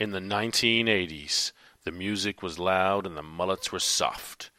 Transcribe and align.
In 0.00 0.12
the 0.12 0.18
1980s, 0.18 1.52
the 1.84 1.92
music 1.92 2.42
was 2.42 2.58
loud 2.58 3.06
and 3.06 3.18
the 3.18 3.22
mullets 3.22 3.70
were 3.70 3.78
soft. 3.78 4.50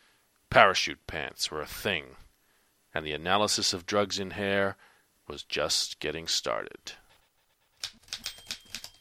Parachute 0.51 1.08
pants 1.08 1.50
were 1.50 1.61
a 1.61 1.66
thing, 1.66 2.16
and 2.93 3.03
the 3.03 3.14
analysis 3.14 3.74
of 3.74 3.88
drugs 3.88 4.19
in 4.19 4.32
hair 4.32 4.77
was 5.27 5.42
just 5.42 6.00
getting 6.00 6.27
started. 6.27 6.92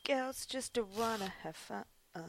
Girls 0.06 0.46
just 0.46 0.72
to 0.74 0.82
wanna 0.82 1.30
have 1.42 1.56
fun. 1.56 1.84
Uh, 2.14 2.20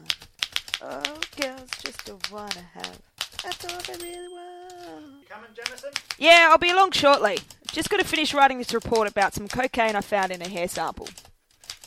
oh, 0.82 1.20
girls 1.40 1.70
just 1.82 2.04
to 2.04 2.18
wanna 2.30 2.66
have. 2.74 2.98
That's 3.42 3.64
all 3.64 3.96
they 3.96 4.04
really 4.04 4.28
want. 4.28 5.26
Coming, 5.26 5.50
Jamison? 5.54 5.90
Yeah, 6.18 6.48
I'll 6.50 6.58
be 6.58 6.68
along 6.68 6.90
shortly. 6.90 7.38
Just 7.72 7.88
got 7.88 8.00
to 8.00 8.06
finish 8.06 8.34
writing 8.34 8.58
this 8.58 8.74
report 8.74 9.08
about 9.08 9.32
some 9.32 9.48
cocaine 9.48 9.96
I 9.96 10.02
found 10.02 10.32
in 10.32 10.42
a 10.42 10.48
hair 10.48 10.68
sample. 10.68 11.08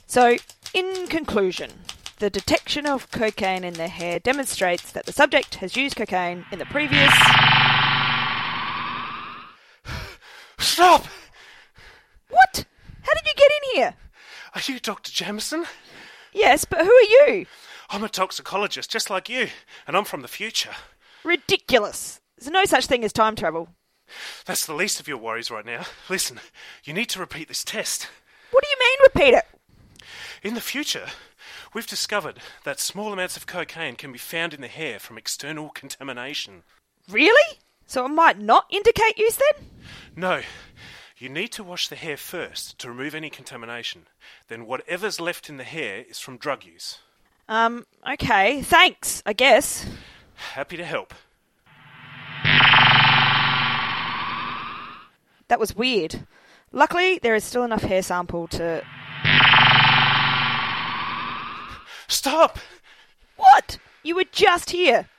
So, 0.08 0.38
in 0.74 1.08
conclusion, 1.08 1.72
the 2.18 2.30
detection 2.30 2.86
of 2.86 3.12
cocaine 3.12 3.64
in 3.64 3.74
the 3.74 3.88
hair 3.88 4.20
demonstrates 4.20 4.92
that 4.92 5.06
the 5.06 5.12
subject 5.12 5.56
has 5.56 5.76
used 5.76 5.96
cocaine 5.98 6.46
in 6.52 6.60
the 6.60 6.66
previous. 6.66 7.14
Stop! 10.60 11.06
What? 12.30 12.66
How 13.02 13.14
did 13.14 13.26
you 13.26 13.34
get 13.36 13.52
in 13.52 13.76
here? 13.76 13.96
Are 14.54 14.62
you 14.66 14.80
Dr. 14.80 15.12
Jamison? 15.12 15.66
Yes, 16.32 16.64
but 16.66 16.80
who 16.80 16.92
are 16.92 17.02
you? 17.28 17.46
I'm 17.90 18.04
a 18.04 18.10
toxicologist, 18.10 18.90
just 18.90 19.10
like 19.10 19.30
you, 19.30 19.48
and 19.86 19.98
I'm 19.98 20.06
from 20.06 20.22
the 20.22 20.28
future. 20.28 20.72
Ridiculous. 21.24 22.22
There's 22.38 22.52
no 22.52 22.66
such 22.66 22.88
thing 22.88 23.04
as 23.04 23.14
time 23.14 23.36
travel. 23.36 23.70
That's 24.46 24.66
the 24.66 24.74
least 24.74 25.00
of 25.00 25.08
your 25.08 25.18
worries 25.18 25.52
right 25.52 25.66
now. 25.66 25.86
Listen, 26.10 26.40
you 26.84 26.94
need 26.94 27.10
to 27.10 27.20
repeat 27.20 27.48
this 27.48 27.64
test. 27.64 28.08
What 28.52 28.64
do 28.64 28.70
you 28.70 28.78
mean, 28.80 28.98
repeat 29.04 29.38
it? 29.38 29.46
In 30.44 30.54
the 30.54 30.62
future, 30.62 31.08
we've 31.76 31.86
discovered 31.86 32.40
that 32.64 32.80
small 32.80 33.12
amounts 33.14 33.36
of 33.36 33.46
cocaine 33.46 33.96
can 33.96 34.12
be 34.12 34.18
found 34.18 34.54
in 34.54 34.62
the 34.62 34.68
hair 34.68 34.98
from 34.98 35.18
external 35.18 35.70
contamination. 35.70 36.64
Really? 37.10 37.60
So 37.86 38.06
it 38.06 38.10
might 38.10 38.40
not 38.40 38.66
indicate 38.72 39.20
use 39.20 39.38
then? 39.38 39.68
No, 40.16 40.42
you 41.18 41.30
need 41.30 41.50
to 41.50 41.64
wash 41.64 41.90
the 41.90 41.98
hair 41.98 42.18
first 42.18 42.80
to 42.80 42.90
remove 42.90 43.14
any 43.14 43.30
contamination. 43.30 44.08
Then 44.48 44.66
whatever's 44.66 45.20
left 45.20 45.50
in 45.50 45.58
the 45.58 45.64
hair 45.66 46.06
is 46.10 46.18
from 46.18 46.38
drug 46.38 46.64
use. 46.64 47.00
Um, 47.48 47.86
okay, 48.10 48.62
thanks, 48.64 49.22
I 49.26 49.34
guess. 49.34 49.86
Happy 50.34 50.78
to 50.78 50.86
help. 50.86 51.14
That 55.48 55.60
was 55.60 55.76
weird. 55.76 56.26
Luckily, 56.72 57.20
there 57.22 57.36
is 57.36 57.44
still 57.44 57.64
enough 57.64 57.84
hair 57.84 58.02
sample 58.02 58.48
to. 58.48 58.82
Stop! 62.08 62.60
What? 63.36 63.78
You 64.04 64.16
were 64.16 64.26
just 64.32 64.72
here. 64.72 65.10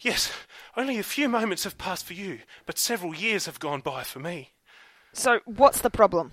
Yes, 0.00 0.32
only 0.76 0.98
a 0.98 1.02
few 1.02 1.28
moments 1.28 1.64
have 1.64 1.78
passed 1.78 2.04
for 2.04 2.12
you, 2.12 2.40
but 2.64 2.78
several 2.78 3.14
years 3.14 3.46
have 3.46 3.58
gone 3.58 3.80
by 3.80 4.02
for 4.02 4.20
me. 4.20 4.52
So, 5.12 5.40
what's 5.46 5.80
the 5.80 5.90
problem? 5.90 6.32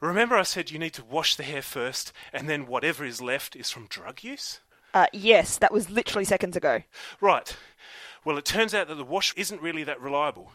Remember, 0.00 0.36
I 0.36 0.42
said 0.42 0.70
you 0.70 0.78
need 0.78 0.94
to 0.94 1.04
wash 1.04 1.36
the 1.36 1.42
hair 1.42 1.62
first, 1.62 2.12
and 2.32 2.48
then 2.48 2.66
whatever 2.66 3.04
is 3.04 3.20
left 3.20 3.54
is 3.54 3.70
from 3.70 3.86
drug 3.86 4.24
use? 4.24 4.60
Uh, 4.94 5.06
yes, 5.12 5.58
that 5.58 5.72
was 5.72 5.90
literally 5.90 6.24
seconds 6.24 6.56
ago. 6.56 6.82
Right. 7.20 7.56
Well, 8.24 8.38
it 8.38 8.44
turns 8.44 8.74
out 8.74 8.88
that 8.88 8.96
the 8.96 9.04
wash 9.04 9.32
isn't 9.36 9.62
really 9.62 9.84
that 9.84 10.00
reliable. 10.00 10.52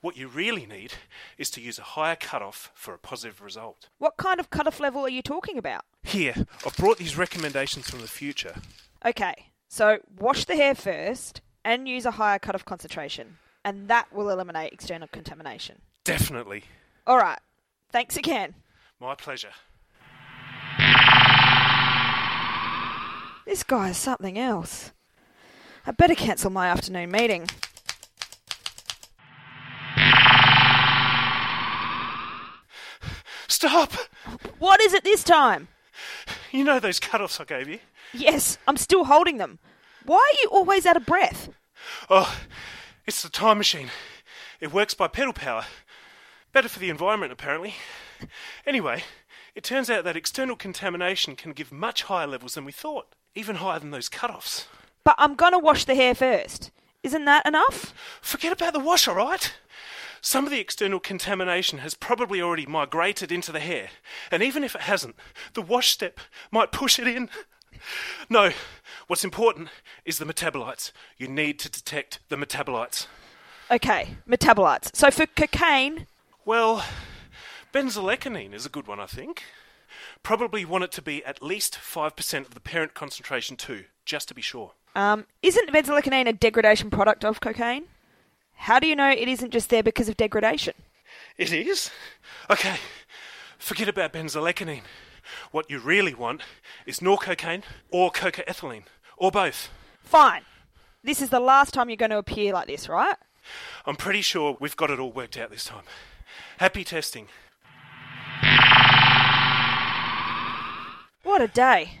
What 0.00 0.16
you 0.16 0.28
really 0.28 0.66
need 0.66 0.92
is 1.38 1.50
to 1.50 1.60
use 1.60 1.78
a 1.78 1.82
higher 1.82 2.16
cutoff 2.16 2.70
for 2.74 2.94
a 2.94 2.98
positive 2.98 3.40
result. 3.40 3.88
What 3.98 4.16
kind 4.16 4.38
of 4.38 4.50
cutoff 4.50 4.80
level 4.80 5.02
are 5.02 5.10
you 5.10 5.22
talking 5.22 5.58
about? 5.58 5.84
Here, 6.14 6.46
I've 6.64 6.76
brought 6.76 6.98
these 6.98 7.18
recommendations 7.18 7.90
from 7.90 8.00
the 8.00 8.06
future. 8.06 8.54
Okay, 9.04 9.34
so 9.66 9.98
wash 10.16 10.44
the 10.44 10.54
hair 10.54 10.76
first 10.76 11.40
and 11.64 11.88
use 11.88 12.06
a 12.06 12.12
higher 12.12 12.38
cutoff 12.38 12.64
concentration, 12.64 13.38
and 13.64 13.88
that 13.88 14.12
will 14.12 14.30
eliminate 14.30 14.72
external 14.72 15.08
contamination. 15.08 15.80
Definitely. 16.04 16.66
All 17.04 17.16
right, 17.16 17.40
thanks 17.90 18.16
again. 18.16 18.54
My 19.00 19.16
pleasure. 19.16 19.50
This 23.44 23.64
guy 23.64 23.88
is 23.88 23.96
something 23.96 24.38
else. 24.38 24.92
I 25.84 25.90
better 25.90 26.14
cancel 26.14 26.52
my 26.52 26.68
afternoon 26.68 27.10
meeting. 27.10 27.48
Stop! 33.48 33.92
What 34.60 34.80
is 34.80 34.94
it 34.94 35.02
this 35.02 35.24
time? 35.24 35.66
You 36.54 36.62
know 36.62 36.78
those 36.78 37.00
cutoffs 37.00 37.40
I 37.40 37.44
gave 37.44 37.68
you? 37.68 37.80
Yes, 38.12 38.58
I'm 38.68 38.76
still 38.76 39.06
holding 39.06 39.38
them. 39.38 39.58
Why 40.06 40.18
are 40.18 40.40
you 40.40 40.50
always 40.52 40.86
out 40.86 40.96
of 40.96 41.04
breath? 41.04 41.48
Oh, 42.08 42.38
it's 43.08 43.24
the 43.24 43.28
time 43.28 43.58
machine. 43.58 43.90
It 44.60 44.72
works 44.72 44.94
by 44.94 45.08
pedal 45.08 45.32
power. 45.32 45.64
Better 46.52 46.68
for 46.68 46.78
the 46.78 46.90
environment, 46.90 47.32
apparently. 47.32 47.74
Anyway, 48.64 49.02
it 49.56 49.64
turns 49.64 49.90
out 49.90 50.04
that 50.04 50.16
external 50.16 50.54
contamination 50.54 51.34
can 51.34 51.50
give 51.50 51.72
much 51.72 52.04
higher 52.04 52.28
levels 52.28 52.54
than 52.54 52.64
we 52.64 52.70
thought, 52.70 53.16
even 53.34 53.56
higher 53.56 53.80
than 53.80 53.90
those 53.90 54.08
cutoffs. 54.08 54.66
But 55.02 55.16
I'm 55.18 55.34
gonna 55.34 55.58
wash 55.58 55.84
the 55.84 55.96
hair 55.96 56.14
first. 56.14 56.70
Isn't 57.02 57.24
that 57.24 57.48
enough? 57.48 57.92
Forget 58.22 58.52
about 58.52 58.74
the 58.74 58.78
wash, 58.78 59.08
all 59.08 59.16
right? 59.16 59.52
Some 60.24 60.46
of 60.46 60.50
the 60.50 60.58
external 60.58 61.00
contamination 61.00 61.80
has 61.80 61.92
probably 61.92 62.40
already 62.40 62.64
migrated 62.64 63.30
into 63.30 63.52
the 63.52 63.60
hair, 63.60 63.90
and 64.30 64.42
even 64.42 64.64
if 64.64 64.74
it 64.74 64.80
hasn't, 64.80 65.16
the 65.52 65.60
wash 65.60 65.90
step 65.90 66.18
might 66.50 66.72
push 66.72 66.98
it 66.98 67.06
in. 67.06 67.28
No, 68.30 68.50
what's 69.06 69.22
important 69.22 69.68
is 70.06 70.16
the 70.16 70.24
metabolites. 70.24 70.92
You 71.18 71.28
need 71.28 71.58
to 71.58 71.68
detect 71.68 72.20
the 72.30 72.36
metabolites. 72.36 73.06
Okay, 73.70 74.16
metabolites. 74.26 74.96
So 74.96 75.10
for 75.10 75.26
cocaine, 75.26 76.06
Well, 76.46 76.82
benzoylecgonine 77.74 78.54
is 78.54 78.64
a 78.64 78.70
good 78.70 78.86
one, 78.86 79.00
I 79.00 79.06
think. 79.06 79.42
Probably 80.22 80.64
want 80.64 80.84
it 80.84 80.92
to 80.92 81.02
be 81.02 81.22
at 81.26 81.42
least 81.42 81.74
5% 81.74 82.46
of 82.46 82.54
the 82.54 82.60
parent 82.60 82.94
concentration 82.94 83.58
too, 83.58 83.84
just 84.06 84.28
to 84.28 84.34
be 84.34 84.40
sure. 84.40 84.72
um, 84.96 85.26
isn't 85.42 85.68
benzoylecgonine 85.70 86.26
a 86.28 86.32
degradation 86.32 86.88
product 86.88 87.26
of 87.26 87.40
cocaine? 87.40 87.84
How 88.54 88.78
do 88.80 88.86
you 88.86 88.96
know 88.96 89.10
it 89.10 89.28
isn't 89.28 89.50
just 89.50 89.70
there 89.70 89.82
because 89.82 90.08
of 90.08 90.16
degradation? 90.16 90.74
It 91.36 91.52
is? 91.52 91.90
Okay, 92.50 92.76
forget 93.58 93.88
about 93.88 94.12
benzoylecgonine. 94.12 94.82
What 95.50 95.70
you 95.70 95.78
really 95.78 96.14
want 96.14 96.42
is 96.86 97.00
norcocaine 97.00 97.62
or 97.90 98.10
cocaethylene, 98.10 98.84
or 99.16 99.30
both. 99.30 99.70
Fine. 100.02 100.42
This 101.02 101.20
is 101.20 101.30
the 101.30 101.40
last 101.40 101.74
time 101.74 101.88
you're 101.90 101.96
going 101.96 102.10
to 102.10 102.18
appear 102.18 102.52
like 102.52 102.66
this, 102.66 102.88
right? 102.88 103.16
I'm 103.84 103.96
pretty 103.96 104.22
sure 104.22 104.56
we've 104.60 104.76
got 104.76 104.90
it 104.90 104.98
all 104.98 105.12
worked 105.12 105.36
out 105.36 105.50
this 105.50 105.64
time. 105.64 105.84
Happy 106.58 106.84
testing. 106.84 107.28
What 111.22 111.40
a 111.42 111.48
day. 111.48 111.98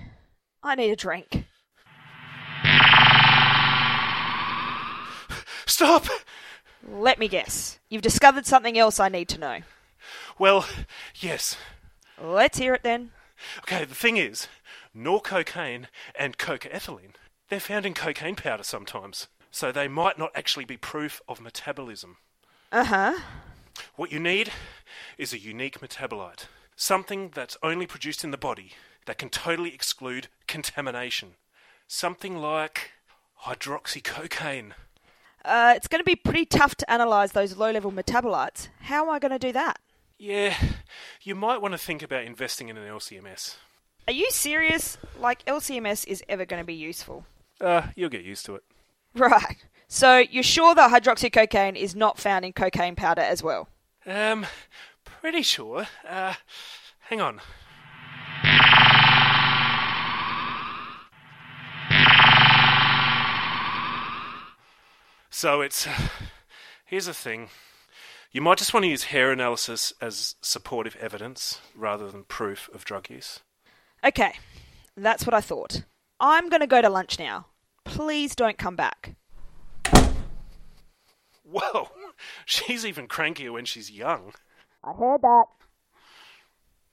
I 0.62 0.74
need 0.74 0.90
a 0.90 0.96
drink. 0.96 1.44
Stop! 5.66 6.06
Let 6.86 7.18
me 7.18 7.28
guess. 7.28 7.78
You've 7.88 8.02
discovered 8.02 8.46
something 8.46 8.78
else 8.78 9.00
I 9.00 9.08
need 9.08 9.28
to 9.30 9.40
know. 9.40 9.60
Well, 10.38 10.66
yes. 11.16 11.56
Let's 12.22 12.58
hear 12.58 12.74
it 12.74 12.82
then. 12.82 13.10
Okay, 13.60 13.84
the 13.84 13.94
thing 13.94 14.16
is, 14.16 14.48
norcocaine 14.96 15.86
and 16.14 16.38
cocaethylene, 16.38 17.14
they're 17.48 17.60
found 17.60 17.86
in 17.86 17.94
cocaine 17.94 18.36
powder 18.36 18.62
sometimes, 18.62 19.28
so 19.50 19.72
they 19.72 19.88
might 19.88 20.18
not 20.18 20.30
actually 20.34 20.64
be 20.64 20.76
proof 20.76 21.20
of 21.28 21.40
metabolism. 21.40 22.18
Uh 22.70 22.84
huh. 22.84 23.18
What 23.96 24.12
you 24.12 24.20
need 24.20 24.52
is 25.18 25.32
a 25.32 25.38
unique 25.38 25.80
metabolite, 25.80 26.46
something 26.76 27.30
that's 27.34 27.56
only 27.62 27.86
produced 27.86 28.24
in 28.24 28.30
the 28.30 28.38
body 28.38 28.72
that 29.06 29.18
can 29.18 29.30
totally 29.30 29.74
exclude 29.74 30.28
contamination. 30.46 31.34
Something 31.86 32.38
like 32.38 32.92
hydroxycocaine. 33.44 34.72
Uh, 35.44 35.74
it's 35.76 35.88
going 35.88 36.00
to 36.00 36.04
be 36.04 36.16
pretty 36.16 36.46
tough 36.46 36.74
to 36.76 36.86
analyse 36.92 37.32
those 37.32 37.56
low 37.56 37.70
level 37.70 37.92
metabolites. 37.92 38.68
How 38.80 39.04
am 39.04 39.10
I 39.10 39.18
going 39.18 39.32
to 39.32 39.38
do 39.38 39.52
that? 39.52 39.78
Yeah, 40.18 40.56
you 41.22 41.34
might 41.34 41.60
want 41.60 41.72
to 41.72 41.78
think 41.78 42.02
about 42.02 42.24
investing 42.24 42.68
in 42.68 42.76
an 42.76 42.88
LCMS. 42.88 43.56
Are 44.06 44.12
you 44.12 44.30
serious? 44.30 44.96
Like, 45.18 45.44
LCMS 45.44 46.06
is 46.06 46.22
ever 46.28 46.44
going 46.44 46.62
to 46.62 46.66
be 46.66 46.74
useful? 46.74 47.24
Uh, 47.60 47.88
you'll 47.96 48.10
get 48.10 48.22
used 48.24 48.46
to 48.46 48.56
it. 48.56 48.62
Right. 49.16 49.58
So, 49.86 50.18
you're 50.18 50.42
sure 50.42 50.74
that 50.74 50.90
hydroxycocaine 50.90 51.76
is 51.76 51.94
not 51.94 52.18
found 52.18 52.44
in 52.44 52.52
cocaine 52.52 52.96
powder 52.96 53.20
as 53.20 53.44
well? 53.44 53.68
Um, 54.06 54.44
pretty 55.04 55.42
sure. 55.42 55.86
Uh, 56.08 56.34
hang 56.98 57.20
on. 57.20 57.40
So 65.44 65.60
it's. 65.60 65.86
Uh, 65.86 65.92
here's 66.86 67.04
the 67.04 67.12
thing. 67.12 67.50
You 68.32 68.40
might 68.40 68.56
just 68.56 68.72
want 68.72 68.84
to 68.84 68.88
use 68.88 69.04
hair 69.04 69.30
analysis 69.30 69.92
as 70.00 70.36
supportive 70.40 70.96
evidence 70.96 71.60
rather 71.76 72.10
than 72.10 72.24
proof 72.24 72.70
of 72.72 72.86
drug 72.86 73.10
use. 73.10 73.40
Okay, 74.02 74.32
that's 74.96 75.26
what 75.26 75.34
I 75.34 75.42
thought. 75.42 75.82
I'm 76.18 76.48
going 76.48 76.62
to 76.62 76.66
go 76.66 76.80
to 76.80 76.88
lunch 76.88 77.18
now. 77.18 77.48
Please 77.84 78.34
don't 78.34 78.56
come 78.56 78.74
back. 78.74 79.16
Whoa, 81.42 81.90
she's 82.46 82.86
even 82.86 83.06
crankier 83.06 83.52
when 83.52 83.66
she's 83.66 83.90
young. 83.90 84.32
I 84.82 84.94
heard 84.94 85.20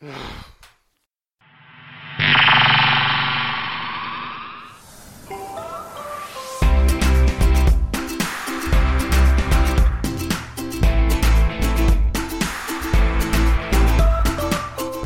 that. 0.01 0.11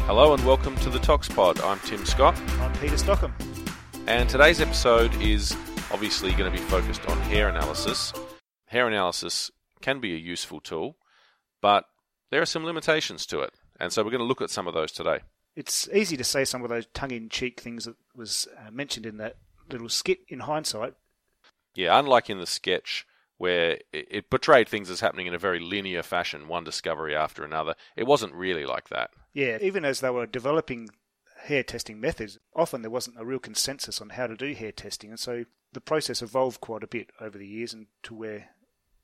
Hello 0.08 0.36
and 0.36 0.46
welcome 0.46 0.76
to 0.78 0.92
the 0.92 1.00
Tox 1.00 1.28
Pod. 1.28 1.60
I'm 1.62 1.80
Tim 1.80 2.06
Scott, 2.06 2.40
I'm 2.60 2.72
Peter 2.78 2.96
Stockham. 2.96 3.34
and 4.06 4.30
today's 4.30 4.62
episode 4.62 5.12
is 5.20 5.54
obviously 5.92 6.32
going 6.34 6.52
to 6.52 6.56
be 6.56 6.64
focused 6.66 7.04
on 7.10 7.18
hair 7.22 7.50
analysis. 7.50 8.14
Hair 8.68 8.88
analysis 8.88 9.50
can 9.82 10.00
be 10.00 10.14
a 10.14 10.18
useful 10.18 10.60
tool, 10.60 10.98
but 11.60 11.86
there 12.30 12.40
are 12.40 12.46
some 12.46 12.66
limitations 12.66 13.26
to 13.26 13.40
it, 13.40 13.54
and 13.80 13.92
so 13.92 14.04
we're 14.04 14.12
going 14.12 14.20
to 14.20 14.28
look 14.28 14.44
at 14.44 14.52
some 14.52 14.68
of 14.68 14.76
those 14.76 14.92
today. 14.92 15.22
It's 15.56 15.90
easy 15.92 16.16
to 16.18 16.24
say 16.24 16.46
some 16.46 16.62
of 16.62 16.70
those 16.70 16.86
tongue-in-cheek 16.94 17.60
things 17.60 17.86
that 17.86 17.96
was 18.16 18.48
uh, 18.60 18.70
mentioned 18.70 19.08
in 19.08 19.18
that 19.18 19.38
little 19.72 19.90
skit 19.90 20.20
in 20.28 20.42
hindsight. 20.42 20.94
Yeah, 21.74 21.98
unlike 21.98 22.30
in 22.30 22.38
the 22.38 22.46
sketch 22.46 23.08
where 23.38 23.80
it 23.92 24.30
portrayed 24.30 24.70
things 24.70 24.92
as 24.92 25.00
happening 25.00 25.26
in 25.26 25.34
a 25.34 25.40
very 25.40 25.60
linear 25.60 26.04
fashion, 26.04 26.48
one 26.48 26.64
discovery 26.64 27.16
after 27.16 27.44
another, 27.44 27.74
it 27.96 28.06
wasn't 28.06 28.34
really 28.36 28.68
like 28.68 28.90
that. 28.90 29.10
Yeah, 29.36 29.58
even 29.62 29.84
as 29.84 30.00
they 30.00 30.10
were 30.10 30.26
developing 30.26 30.90
hair 31.44 31.62
testing 31.62 32.00
methods, 32.00 32.40
often 32.56 32.82
there 32.82 32.90
wasn't 32.90 33.20
a 33.20 33.26
real 33.26 33.38
consensus 33.38 34.00
on 34.00 34.12
how 34.12 34.28
to 34.28 34.36
do 34.38 34.54
hair 34.54 34.72
testing, 34.72 35.10
and 35.10 35.20
so 35.20 35.44
the 35.74 35.82
process 35.82 36.22
evolved 36.22 36.62
quite 36.62 36.84
a 36.84 36.88
bit 36.88 37.10
over 37.20 37.38
the 37.38 37.46
years, 37.46 37.74
and 37.74 37.88
to 38.04 38.16
where, 38.16 38.52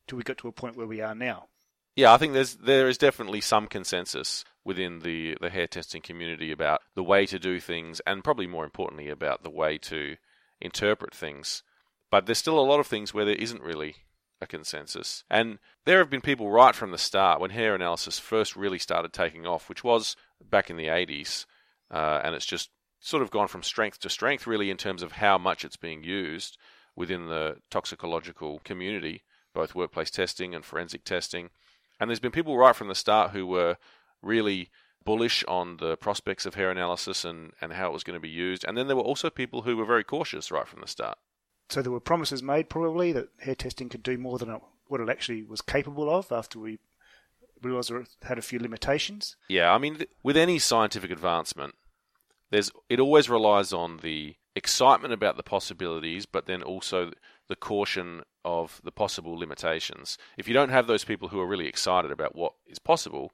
till 0.07 0.17
we 0.17 0.23
got 0.23 0.37
to 0.37 0.47
a 0.47 0.53
point 0.53 0.77
where 0.77 0.87
we 0.87 1.01
are 1.01 1.13
now. 1.13 1.49
Yeah, 1.97 2.13
I 2.13 2.17
think 2.17 2.31
there's 2.31 2.55
there 2.55 2.87
is 2.87 2.97
definitely 2.97 3.41
some 3.41 3.67
consensus 3.67 4.45
within 4.63 4.99
the 4.99 5.37
the 5.41 5.49
hair 5.49 5.67
testing 5.67 6.01
community 6.01 6.49
about 6.49 6.79
the 6.95 7.03
way 7.03 7.25
to 7.25 7.37
do 7.37 7.59
things, 7.59 7.99
and 8.07 8.23
probably 8.23 8.47
more 8.47 8.63
importantly 8.63 9.09
about 9.09 9.43
the 9.43 9.49
way 9.49 9.77
to 9.79 10.15
interpret 10.61 11.13
things. 11.13 11.61
But 12.09 12.25
there's 12.25 12.37
still 12.37 12.57
a 12.57 12.61
lot 12.61 12.79
of 12.79 12.87
things 12.87 13.13
where 13.13 13.25
there 13.25 13.35
isn't 13.35 13.61
really 13.61 13.97
a 14.41 14.47
consensus. 14.47 15.23
And 15.29 15.59
there 15.85 15.99
have 15.99 16.09
been 16.09 16.21
people 16.21 16.49
right 16.49 16.75
from 16.75 16.91
the 16.91 16.97
start 16.97 17.39
when 17.39 17.51
hair 17.51 17.75
analysis 17.75 18.19
first 18.19 18.55
really 18.55 18.79
started 18.79 19.13
taking 19.13 19.45
off, 19.45 19.69
which 19.69 19.83
was 19.83 20.15
back 20.49 20.69
in 20.69 20.77
the 20.77 20.88
80s, 20.88 21.45
uh, 21.91 22.21
and 22.23 22.33
it's 22.33 22.45
just 22.45 22.71
sort 22.99 23.23
of 23.23 23.31
gone 23.31 23.47
from 23.47 23.63
strength 23.63 23.99
to 23.99 24.09
strength 24.09 24.47
really 24.47 24.69
in 24.69 24.77
terms 24.77 25.03
of 25.03 25.13
how 25.13 25.38
much 25.38 25.63
it's 25.63 25.77
being 25.77 26.03
used 26.03 26.57
within 26.95 27.27
the 27.27 27.57
toxicological 27.69 28.59
community, 28.63 29.23
both 29.53 29.75
workplace 29.75 30.11
testing 30.11 30.53
and 30.53 30.65
forensic 30.65 31.03
testing. 31.03 31.49
And 31.99 32.09
there's 32.09 32.19
been 32.19 32.31
people 32.31 32.57
right 32.57 32.75
from 32.75 32.88
the 32.88 32.95
start 32.95 33.31
who 33.31 33.45
were 33.45 33.77
really 34.21 34.69
bullish 35.03 35.43
on 35.47 35.77
the 35.77 35.97
prospects 35.97 36.45
of 36.45 36.55
hair 36.55 36.69
analysis 36.69 37.25
and, 37.25 37.53
and 37.59 37.73
how 37.73 37.89
it 37.89 37.93
was 37.93 38.03
going 38.03 38.15
to 38.15 38.19
be 38.19 38.29
used. 38.29 38.65
And 38.67 38.77
then 38.77 38.88
there 38.88 38.95
were 38.95 39.01
also 39.01 39.29
people 39.29 39.63
who 39.63 39.77
were 39.77 39.85
very 39.85 40.03
cautious 40.03 40.51
right 40.51 40.67
from 40.67 40.81
the 40.81 40.88
start. 40.88 41.17
So 41.71 41.81
there 41.81 41.91
were 41.91 42.01
promises 42.01 42.44
made 42.44 42.69
probably 42.69 43.13
that 43.13 43.29
hair 43.39 43.56
testing 43.56 43.88
could 43.88 44.03
do 44.03 44.18
more 44.18 44.38
than 44.38 44.50
it, 44.50 44.62
what 44.88 45.00
it 45.00 45.09
actually 45.09 45.44
was 45.44 45.62
capable 45.62 46.13
of 46.13 46.31
after 46.31 46.59
we 46.59 46.79
realised 47.62 47.91
it 47.91 48.09
had 48.23 48.38
a 48.38 48.41
few 48.41 48.59
limitations. 48.59 49.38
Yeah, 49.47 49.73
I 49.73 49.77
mean, 49.77 49.95
th- 49.97 50.09
with 50.21 50.35
any 50.35 50.59
scientific 50.59 51.12
advancement, 51.12 51.75
there's 52.50 52.71
it 52.89 53.00
always 53.00 53.29
relies 53.29 53.71
on 53.71 53.97
the 54.03 54.35
excitement 54.53 55.13
about 55.13 55.38
the 55.38 55.44
possibilities, 55.44 56.25
but 56.25 56.45
then 56.45 56.62
also 56.62 57.12
the 57.47 57.56
caution 57.56 58.24
of 58.44 58.81
the 58.83 58.91
possible 58.91 59.38
limitations. 59.38 60.17
If 60.38 60.50
you 60.50 60.53
don't 60.53 60.69
have 60.69 60.88
those 60.88 61.06
people 61.06 61.29
who 61.29 61.39
are 61.39 61.47
really 61.47 61.67
excited 61.67 62.12
about 62.12 62.35
what 62.35 62.53
is 62.67 62.79
possible, 62.79 63.31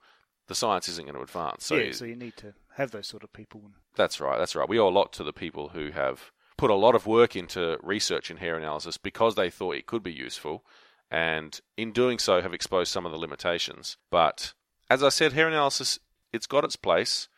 the 0.47 0.53
science 0.53 0.87
isn't 0.89 1.05
going 1.05 1.15
to 1.15 1.21
advance. 1.21 1.65
So, 1.65 1.75
yeah, 1.75 1.91
so 1.91 2.05
you 2.05 2.15
need 2.15 2.37
to 2.37 2.53
have 2.75 2.91
those 2.91 3.07
sort 3.07 3.23
of 3.23 3.33
people. 3.33 3.71
that's 3.95 4.19
right. 4.19 4.37
That's 4.37 4.55
right. 4.55 4.69
We 4.69 4.77
owe 4.77 4.87
a 4.87 4.89
lot 4.89 5.11
to 5.13 5.23
the 5.23 5.33
people 5.33 5.69
who 5.69 5.89
have 5.91 6.31
put 6.57 6.69
a 6.71 6.75
lot 6.75 6.95
of 6.95 7.05
work 7.05 7.35
into 7.35 7.77
research 7.81 8.29
in 8.31 8.37
hair 8.37 8.57
analysis 8.57 8.97
because 8.97 9.35
they 9.35 9.49
thought 9.49 9.75
it 9.75 9.85
could 9.85 10.03
be 10.03 10.11
useful, 10.11 10.65
and 11.09 11.61
in 11.77 11.91
doing 11.91 12.19
so 12.19 12.41
have 12.41 12.53
exposed 12.53 12.91
some 12.91 13.05
of 13.05 13.11
the 13.11 13.17
limitations. 13.17 13.97
But 14.09 14.53
as 14.89 15.03
I 15.03 15.09
said, 15.09 15.33
hair 15.33 15.47
analysis 15.47 15.99
it's 16.33 16.47
got 16.47 16.65
its 16.65 16.75
place, 16.75 17.29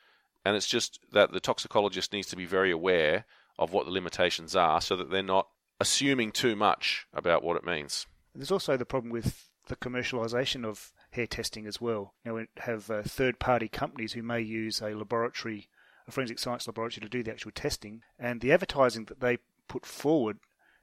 and 0.43 0.55
it's 0.55 0.67
just 0.67 0.99
that 1.11 1.31
the 1.31 1.39
toxicologist 1.39 2.11
needs 2.11 2.27
to 2.29 2.35
be 2.35 2.45
very 2.45 2.71
aware 2.71 3.25
of 3.57 3.71
what 3.73 3.85
the 3.85 3.91
limitations 3.91 4.55
are, 4.55 4.81
so 4.81 4.95
that 4.95 5.11
they're 5.11 5.21
not 5.21 5.47
assuming 5.79 6.31
too 6.31 6.55
much 6.55 7.05
about 7.13 7.43
what 7.43 7.57
it 7.57 7.65
means. 7.65 8.07
There's 8.33 8.51
also 8.51 8.77
the 8.77 8.85
problem 8.85 9.11
with 9.11 9.49
the 9.67 9.75
commercialisation 9.75 10.65
of 10.65 10.91
hair 11.11 11.27
testing 11.27 11.67
as 11.67 11.79
well. 11.79 12.15
Know, 12.25 12.35
we 12.35 12.45
have 12.57 12.89
uh, 12.89 13.03
third-party 13.03 13.67
companies 13.67 14.13
who 14.13 14.23
may 14.23 14.41
use 14.41 14.81
a 14.81 14.95
laboratory, 14.95 15.67
a 16.09 16.11
forensic 16.11 16.39
science 16.39 16.67
laboratory, 16.67 17.01
to 17.01 17.09
do 17.09 17.23
the 17.23 17.31
actual 17.31 17.51
testing, 17.51 18.01
and 18.19 18.41
the 18.41 18.51
advertising 18.51 19.05
that 19.05 19.19
they 19.19 19.37
put 19.67 19.85
forward 19.85 20.37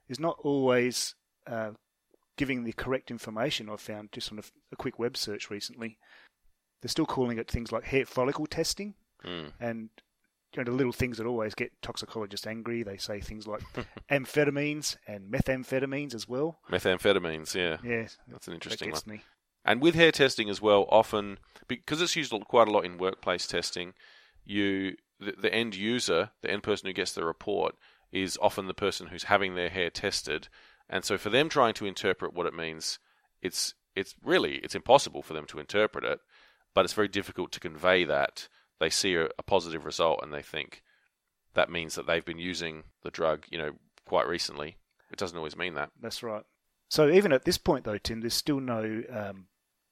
is 0.09 0.19
not 0.19 0.37
always 0.43 1.15
uh, 1.45 1.71
giving 2.37 2.63
the 2.63 2.73
correct 2.73 3.11
information. 3.11 3.69
I've 3.69 3.81
found 3.81 4.11
just 4.11 4.31
on 4.31 4.39
a, 4.39 4.43
a 4.71 4.75
quick 4.75 4.97
web 4.99 5.15
search 5.17 5.49
recently, 5.49 5.97
they're 6.81 6.89
still 6.89 7.05
calling 7.05 7.37
it 7.37 7.49
things 7.49 7.71
like 7.71 7.85
hair 7.85 8.05
follicle 8.05 8.47
testing, 8.47 8.95
Mm. 9.25 9.51
and 9.59 9.89
you 10.53 10.57
know 10.63 10.63
the 10.63 10.77
little 10.77 10.93
things 10.93 11.17
that 11.17 11.25
always 11.25 11.55
get 11.55 11.71
toxicologists 11.81 12.45
angry. 12.45 12.83
They 12.83 12.97
say 12.97 13.19
things 13.19 13.47
like 13.47 13.61
amphetamines 14.11 14.95
and 15.07 15.31
methamphetamines 15.31 16.13
as 16.13 16.27
well. 16.27 16.59
Methamphetamines, 16.69 17.53
yeah, 17.55 17.77
Yeah, 17.83 18.07
that's 18.27 18.47
an 18.47 18.51
that 18.53 18.65
interesting 18.65 18.91
one. 18.91 19.01
me. 19.07 19.21
And 19.65 19.81
with 19.81 19.95
hair 19.95 20.11
testing 20.11 20.49
as 20.49 20.61
well, 20.61 20.85
often 20.89 21.39
because 21.67 22.01
it's 22.01 22.15
used 22.15 22.31
quite 22.47 22.67
a 22.67 22.71
lot 22.71 22.85
in 22.85 22.97
workplace 22.97 23.47
testing, 23.47 23.93
you 24.45 24.95
the, 25.19 25.53
end 25.53 25.75
user, 25.75 26.31
the 26.41 26.51
end 26.51 26.63
person 26.63 26.87
who 26.87 26.93
gets 26.93 27.13
the 27.13 27.25
report, 27.25 27.75
is 28.11 28.37
often 28.41 28.67
the 28.67 28.73
person 28.73 29.07
who's 29.07 29.23
having 29.23 29.55
their 29.55 29.69
hair 29.69 29.89
tested, 29.89 30.47
and 30.89 31.03
so 31.03 31.17
for 31.17 31.29
them 31.29 31.49
trying 31.49 31.73
to 31.75 31.85
interpret 31.85 32.33
what 32.33 32.45
it 32.45 32.53
means, 32.53 32.99
it's 33.41 33.73
it's 33.95 34.15
really 34.23 34.55
it's 34.57 34.75
impossible 34.75 35.21
for 35.21 35.33
them 35.33 35.45
to 35.47 35.59
interpret 35.59 36.03
it, 36.03 36.19
but 36.73 36.85
it's 36.85 36.93
very 36.93 37.07
difficult 37.07 37.51
to 37.51 37.59
convey 37.59 38.05
that. 38.05 38.47
They 38.79 38.89
see 38.89 39.15
a, 39.15 39.25
a 39.37 39.43
positive 39.43 39.85
result 39.85 40.19
and 40.21 40.31
they 40.33 40.43
think 40.43 40.83
that 41.55 41.71
means 41.71 41.95
that 41.95 42.05
they've 42.05 42.23
been 42.23 42.37
using 42.37 42.83
the 43.03 43.09
drug, 43.09 43.45
you 43.49 43.57
know, 43.57 43.71
quite 44.05 44.27
recently. 44.27 44.77
It 45.11 45.17
doesn't 45.17 45.37
always 45.37 45.57
mean 45.57 45.73
that. 45.73 45.89
That's 45.99 46.21
right. 46.21 46.43
So 46.89 47.09
even 47.09 47.33
at 47.33 47.43
this 47.43 47.57
point, 47.57 47.83
though, 47.83 47.97
Tim, 47.97 48.21
there's 48.21 48.33
still 48.33 48.59
no 48.59 49.03
um, 49.11 49.47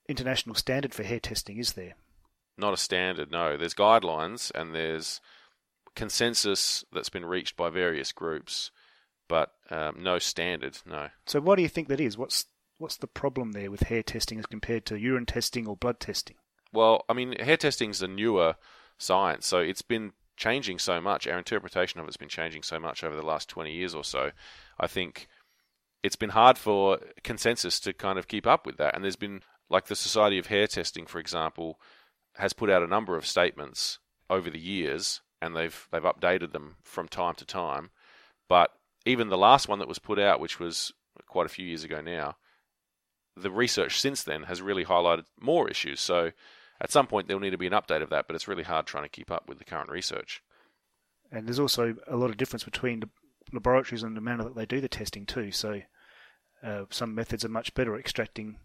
international 0.07 0.55
standard 0.55 0.93
for 0.93 1.03
hair 1.03 1.19
testing, 1.19 1.57
is 1.57 1.73
there? 1.73 1.95
Not 2.57 2.73
a 2.73 2.77
standard. 2.77 3.31
No, 3.31 3.57
there's 3.57 3.73
guidelines 3.73 4.51
and 4.53 4.73
there's 4.73 5.21
consensus 5.95 6.83
that's 6.91 7.09
been 7.09 7.25
reached 7.25 7.55
by 7.55 7.69
various 7.69 8.11
groups, 8.11 8.71
but 9.27 9.51
um, 9.69 9.97
no 10.01 10.19
standard. 10.19 10.77
No. 10.85 11.09
So 11.25 11.41
why 11.41 11.55
do 11.55 11.61
you 11.61 11.69
think 11.69 11.87
that 11.87 12.01
is? 12.01 12.17
What's 12.17 12.45
what's 12.77 12.97
the 12.97 13.07
problem 13.07 13.53
there 13.53 13.71
with 13.71 13.83
hair 13.83 14.03
testing 14.03 14.39
as 14.39 14.45
compared 14.45 14.85
to 14.87 14.99
urine 14.99 15.25
testing 15.25 15.67
or 15.67 15.77
blood 15.77 15.99
testing? 15.99 16.35
Well, 16.73 17.05
I 17.07 17.13
mean, 17.13 17.39
hair 17.39 17.57
testing 17.57 17.91
is 17.91 18.01
a 18.01 18.07
newer 18.07 18.55
science, 18.97 19.45
so 19.45 19.59
it's 19.59 19.81
been 19.81 20.11
changing 20.37 20.79
so 20.79 20.99
much. 20.99 21.27
Our 21.27 21.37
interpretation 21.37 21.99
of 21.99 22.07
it's 22.07 22.17
been 22.17 22.29
changing 22.29 22.63
so 22.63 22.79
much 22.79 23.03
over 23.03 23.15
the 23.15 23.25
last 23.25 23.47
20 23.49 23.71
years 23.71 23.95
or 23.95 24.03
so. 24.03 24.31
I 24.79 24.87
think 24.87 25.27
it's 26.03 26.15
been 26.15 26.31
hard 26.31 26.57
for 26.57 26.99
consensus 27.23 27.79
to 27.81 27.93
kind 27.93 28.19
of 28.19 28.27
keep 28.27 28.45
up 28.45 28.65
with 28.65 28.77
that. 28.77 28.93
And 28.93 29.03
there's 29.03 29.15
been, 29.15 29.41
like 29.69 29.85
the 29.85 29.95
Society 29.95 30.37
of 30.37 30.47
Hair 30.47 30.67
Testing, 30.67 31.05
for 31.05 31.19
example, 31.19 31.79
has 32.37 32.53
put 32.53 32.69
out 32.69 32.83
a 32.83 32.87
number 32.87 33.17
of 33.17 33.25
statements 33.25 33.99
over 34.29 34.49
the 34.49 34.59
years, 34.59 35.21
and 35.41 35.55
they've 35.55 35.87
they've 35.91 36.01
updated 36.03 36.51
them 36.51 36.77
from 36.83 37.07
time 37.07 37.35
to 37.35 37.45
time. 37.45 37.91
But 38.47 38.71
even 39.05 39.29
the 39.29 39.37
last 39.37 39.67
one 39.67 39.79
that 39.79 39.87
was 39.87 39.99
put 39.99 40.19
out, 40.19 40.39
which 40.39 40.59
was 40.59 40.91
quite 41.27 41.45
a 41.45 41.49
few 41.49 41.65
years 41.65 41.83
ago 41.83 42.01
now, 42.01 42.35
the 43.35 43.51
research 43.51 43.99
since 43.99 44.23
then 44.23 44.43
has 44.43 44.61
really 44.61 44.85
highlighted 44.85 45.25
more 45.39 45.69
issues. 45.69 45.99
So 46.01 46.31
at 46.81 46.91
some 46.91 47.07
point 47.07 47.27
there'll 47.27 47.41
need 47.41 47.51
to 47.51 47.57
be 47.57 47.67
an 47.67 47.73
update 47.73 48.01
of 48.01 48.09
that, 48.09 48.27
but 48.27 48.35
it's 48.35 48.47
really 48.47 48.63
hard 48.63 48.85
trying 48.85 49.03
to 49.03 49.09
keep 49.09 49.31
up 49.31 49.47
with 49.47 49.59
the 49.59 49.65
current 49.65 49.89
research. 49.89 50.41
And 51.31 51.47
there's 51.47 51.59
also 51.59 51.95
a 52.07 52.15
lot 52.15 52.29
of 52.29 52.37
difference 52.37 52.63
between 52.63 52.99
the 52.99 53.09
laboratories 53.51 54.03
and 54.03 54.15
the 54.15 54.21
manner 54.21 54.43
that 54.43 54.55
they 54.55 54.65
do 54.65 54.81
the 54.81 54.87
testing 54.87 55.25
too. 55.25 55.51
So 55.51 55.81
uh, 56.63 56.85
some 56.89 57.13
methods 57.13 57.45
are 57.45 57.49
much 57.49 57.73
better 57.73 57.93
at 57.93 57.99
extracting 57.99 58.57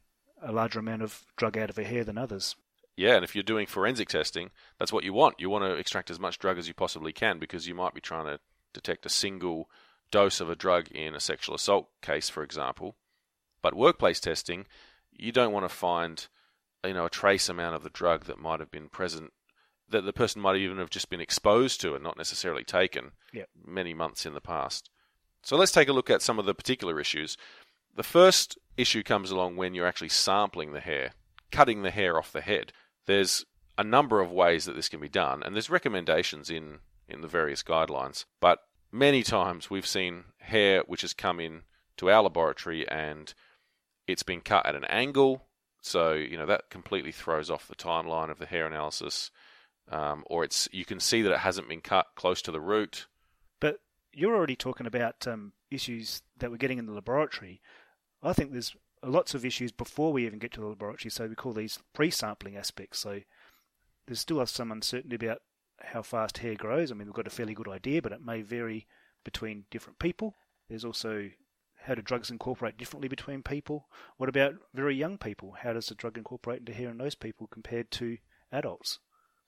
a 0.43 0.53
larger 0.53 0.79
amount 0.79 1.03
of 1.03 1.25
drug 1.37 1.59
out 1.59 1.71
of 1.71 1.79
a 1.79 1.85
hair 1.85 2.05
than 2.05 2.19
others. 2.19 2.57
Yeah, 3.01 3.15
and 3.15 3.25
if 3.25 3.35
you're 3.35 3.43
doing 3.43 3.67
forensic 3.67 4.11
testing, 4.11 4.51
that's 4.79 4.93
what 4.93 5.05
you 5.05 5.15
want. 5.15 5.41
You 5.41 5.49
want 5.49 5.65
to 5.65 5.73
extract 5.73 6.11
as 6.11 6.21
much 6.21 6.39
drug 6.39 6.59
as 6.59 6.69
you 6.69 6.75
possibly 6.75 7.15
can 7.15 7.39
because 7.39 7.67
you 7.67 7.75
might 7.75 7.95
be 7.95 8.01
trying 8.03 8.27
to 8.27 8.41
detect 8.75 9.07
a 9.07 9.09
single 9.09 9.71
dose 10.11 10.39
of 10.39 10.51
a 10.51 10.55
drug 10.55 10.89
in 10.91 11.15
a 11.15 11.21
sexual 11.21 11.55
assault 11.55 11.89
case, 12.03 12.29
for 12.29 12.43
example. 12.43 12.97
But 13.63 13.73
workplace 13.75 14.21
testing, 14.21 14.67
you 15.13 15.33
don't 15.33 15.51
want 15.51 15.65
to 15.65 15.75
find, 15.75 16.27
you 16.85 16.93
know, 16.93 17.07
a 17.07 17.11
trace 17.11 17.49
amount 17.49 17.75
of 17.75 17.83
the 17.83 17.89
drug 17.89 18.27
that 18.27 18.39
might 18.39 18.61
have 18.61 18.71
been 18.71 18.91
present 18.91 19.33
that 19.89 20.03
the 20.03 20.13
person 20.13 20.43
might 20.43 20.57
even 20.57 20.77
have 20.77 20.91
just 20.91 21.09
been 21.09 21.23
exposed 21.23 21.81
to 21.81 21.95
and 21.95 22.05
not 22.05 22.19
necessarily 22.19 22.65
taken 22.65 23.13
Yep. 23.33 23.49
many 23.65 23.95
months 23.95 24.27
in 24.27 24.35
the 24.35 24.43
past. 24.43 24.91
So 25.43 25.57
let's 25.57 25.73
take 25.73 25.89
a 25.89 25.95
look 25.95 26.11
at 26.11 26.21
some 26.21 26.39
of 26.39 26.45
the 26.45 26.55
particular 26.55 27.01
issues. 27.01 27.39
The 27.97 28.03
first 28.03 28.59
issue 28.77 29.03
comes 29.03 29.31
along 29.31 29.57
when 29.57 29.73
you're 29.73 29.87
actually 29.87 30.11
sampling 30.11 30.75
the 30.75 30.81
hair, 30.81 31.13
cutting 31.51 31.81
the 31.81 31.91
hair 31.91 32.19
off 32.19 32.31
the 32.31 32.43
head. 32.43 32.75
There's 33.07 33.45
a 33.79 33.85
number 33.85 34.21
of 34.21 34.31
ways 34.31 34.65
that 34.65 34.77
this 34.77 34.89
can 34.89 35.01
be 35.01 35.09
done, 35.09 35.43
and 35.43 35.55
there's 35.55 35.71
recommendations 35.71 36.51
in, 36.51 36.81
in 37.09 37.21
the 37.21 37.29
various 37.29 37.63
guidelines. 37.63 38.25
But 38.41 38.61
many 38.93 39.23
times 39.23 39.71
we've 39.71 39.87
seen 39.87 40.25
hair 40.39 40.83
which 40.87 41.03
has 41.03 41.15
come 41.15 41.41
in 41.41 41.63
to 41.97 42.11
our 42.11 42.23
laboratory 42.23 42.89
and 42.89 43.33
it's 44.07 44.23
been 44.23 44.41
cut 44.41 44.67
at 44.67 44.75
an 44.75 44.85
angle, 44.85 45.47
so 45.83 46.13
you 46.13 46.37
know 46.37 46.47
that 46.47 46.71
completely 46.71 47.13
throws 47.13 47.51
off 47.51 47.69
the 47.69 47.77
timeline 47.77 48.31
of 48.31 48.39
the 48.39 48.47
hair 48.47 48.67
analysis. 48.67 49.31
Um, 49.91 50.25
or 50.27 50.45
it's 50.45 50.69
you 50.73 50.85
can 50.85 51.01
see 51.01 51.23
that 51.23 51.33
it 51.33 51.39
hasn't 51.39 51.69
been 51.69 51.81
cut 51.81 52.07
close 52.15 52.43
to 52.43 52.53
the 52.53 52.61
root. 52.61 53.07
But 53.61 53.81
you're 54.13 54.35
already 54.35 54.57
talking 54.57 54.87
about 54.87 55.27
um, 55.27 55.53
issues 55.71 56.23
that 56.39 56.51
we're 56.51 56.57
getting 56.57 56.79
in 56.79 56.87
the 56.87 56.93
laboratory. 56.93 57.61
I 58.23 58.33
think 58.33 58.53
there's 58.53 58.75
lots 59.03 59.35
of 59.35 59.45
issues 59.45 59.73
before 59.73 60.13
we 60.13 60.27
even 60.27 60.39
get 60.39 60.53
to 60.53 60.61
the 60.61 60.67
laboratory, 60.67 61.11
so 61.11 61.27
we 61.27 61.35
call 61.35 61.53
these 61.53 61.79
pre-sampling 61.95 62.57
aspects. 62.57 62.99
So 62.99 63.21
there's 64.07 64.21
still 64.21 64.45
some 64.47 64.73
uncertainty 64.73 65.17
about 65.17 65.39
how 65.83 66.03
fast 66.03 66.39
hair 66.39 66.55
grows. 66.55 66.91
I 66.91 66.95
mean, 66.95 67.07
we've 67.07 67.15
got 67.15 67.27
a 67.27 67.31
fairly 67.31 67.55
good 67.55 67.69
idea, 67.69 68.03
but 68.03 68.13
it 68.13 68.25
may 68.25 68.43
vary 68.43 68.87
between 69.25 69.65
different 69.71 69.99
people. 69.99 70.35
There's 70.69 70.85
also 70.85 71.31
how 71.85 71.95
do 71.95 72.03
drugs 72.03 72.31
incorporate 72.31 72.77
differently 72.77 73.09
between 73.09 73.43
people? 73.43 73.89
What 74.19 74.29
about 74.29 74.55
very 74.75 74.95
young 74.95 75.17
people? 75.17 75.57
How 75.63 75.73
does 75.73 75.87
the 75.87 75.95
drug 75.95 76.19
incorporate 76.19 76.61
into 76.61 76.75
hair 76.75 76.91
in 76.91 76.99
those 76.99 77.15
people 77.15 77.47
compared 77.47 77.91
to 77.93 78.19
adults? 78.53 78.99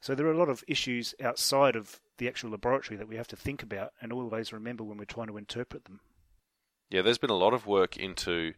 So 0.00 0.14
there 0.14 0.26
are 0.26 0.32
a 0.32 0.38
lot 0.38 0.48
of 0.48 0.64
issues 0.66 1.14
outside 1.22 1.76
of 1.76 2.00
the 2.18 2.28
actual 2.28 2.50
laboratory 2.50 2.96
that 2.96 3.08
we 3.08 3.16
have 3.16 3.28
to 3.28 3.36
think 3.36 3.62
about 3.62 3.92
and 4.00 4.12
always 4.12 4.52
remember 4.52 4.82
when 4.82 4.98
we're 4.98 5.04
trying 5.04 5.28
to 5.28 5.36
interpret 5.36 5.84
them. 5.84 6.00
Yeah, 6.90 7.02
there's 7.02 7.18
been 7.18 7.30
a 7.30 7.34
lot 7.34 7.54
of 7.54 7.66
work 7.66 7.96
into 7.96 8.54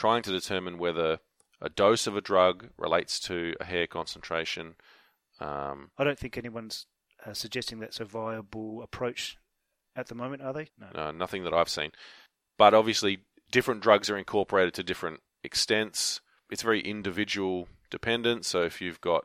trying 0.00 0.22
to 0.22 0.32
determine 0.32 0.78
whether 0.78 1.18
a 1.60 1.68
dose 1.68 2.06
of 2.06 2.16
a 2.16 2.22
drug 2.22 2.70
relates 2.78 3.20
to 3.20 3.52
a 3.60 3.66
hair 3.66 3.86
concentration. 3.86 4.74
Um, 5.40 5.90
I 5.98 6.04
don't 6.04 6.18
think 6.18 6.38
anyone's 6.38 6.86
uh, 7.26 7.34
suggesting 7.34 7.80
that's 7.80 8.00
a 8.00 8.06
viable 8.06 8.82
approach 8.82 9.36
at 9.94 10.06
the 10.06 10.14
moment, 10.14 10.40
are 10.40 10.54
they? 10.54 10.68
No. 10.78 10.86
no, 10.94 11.10
nothing 11.10 11.44
that 11.44 11.52
I've 11.52 11.68
seen. 11.68 11.90
But 12.56 12.72
obviously, 12.72 13.24
different 13.52 13.82
drugs 13.82 14.08
are 14.08 14.16
incorporated 14.16 14.72
to 14.74 14.82
different 14.82 15.20
extents. 15.44 16.22
It's 16.50 16.62
very 16.62 16.80
individual 16.80 17.68
dependent. 17.90 18.46
So 18.46 18.62
if 18.62 18.80
you've 18.80 19.02
got 19.02 19.24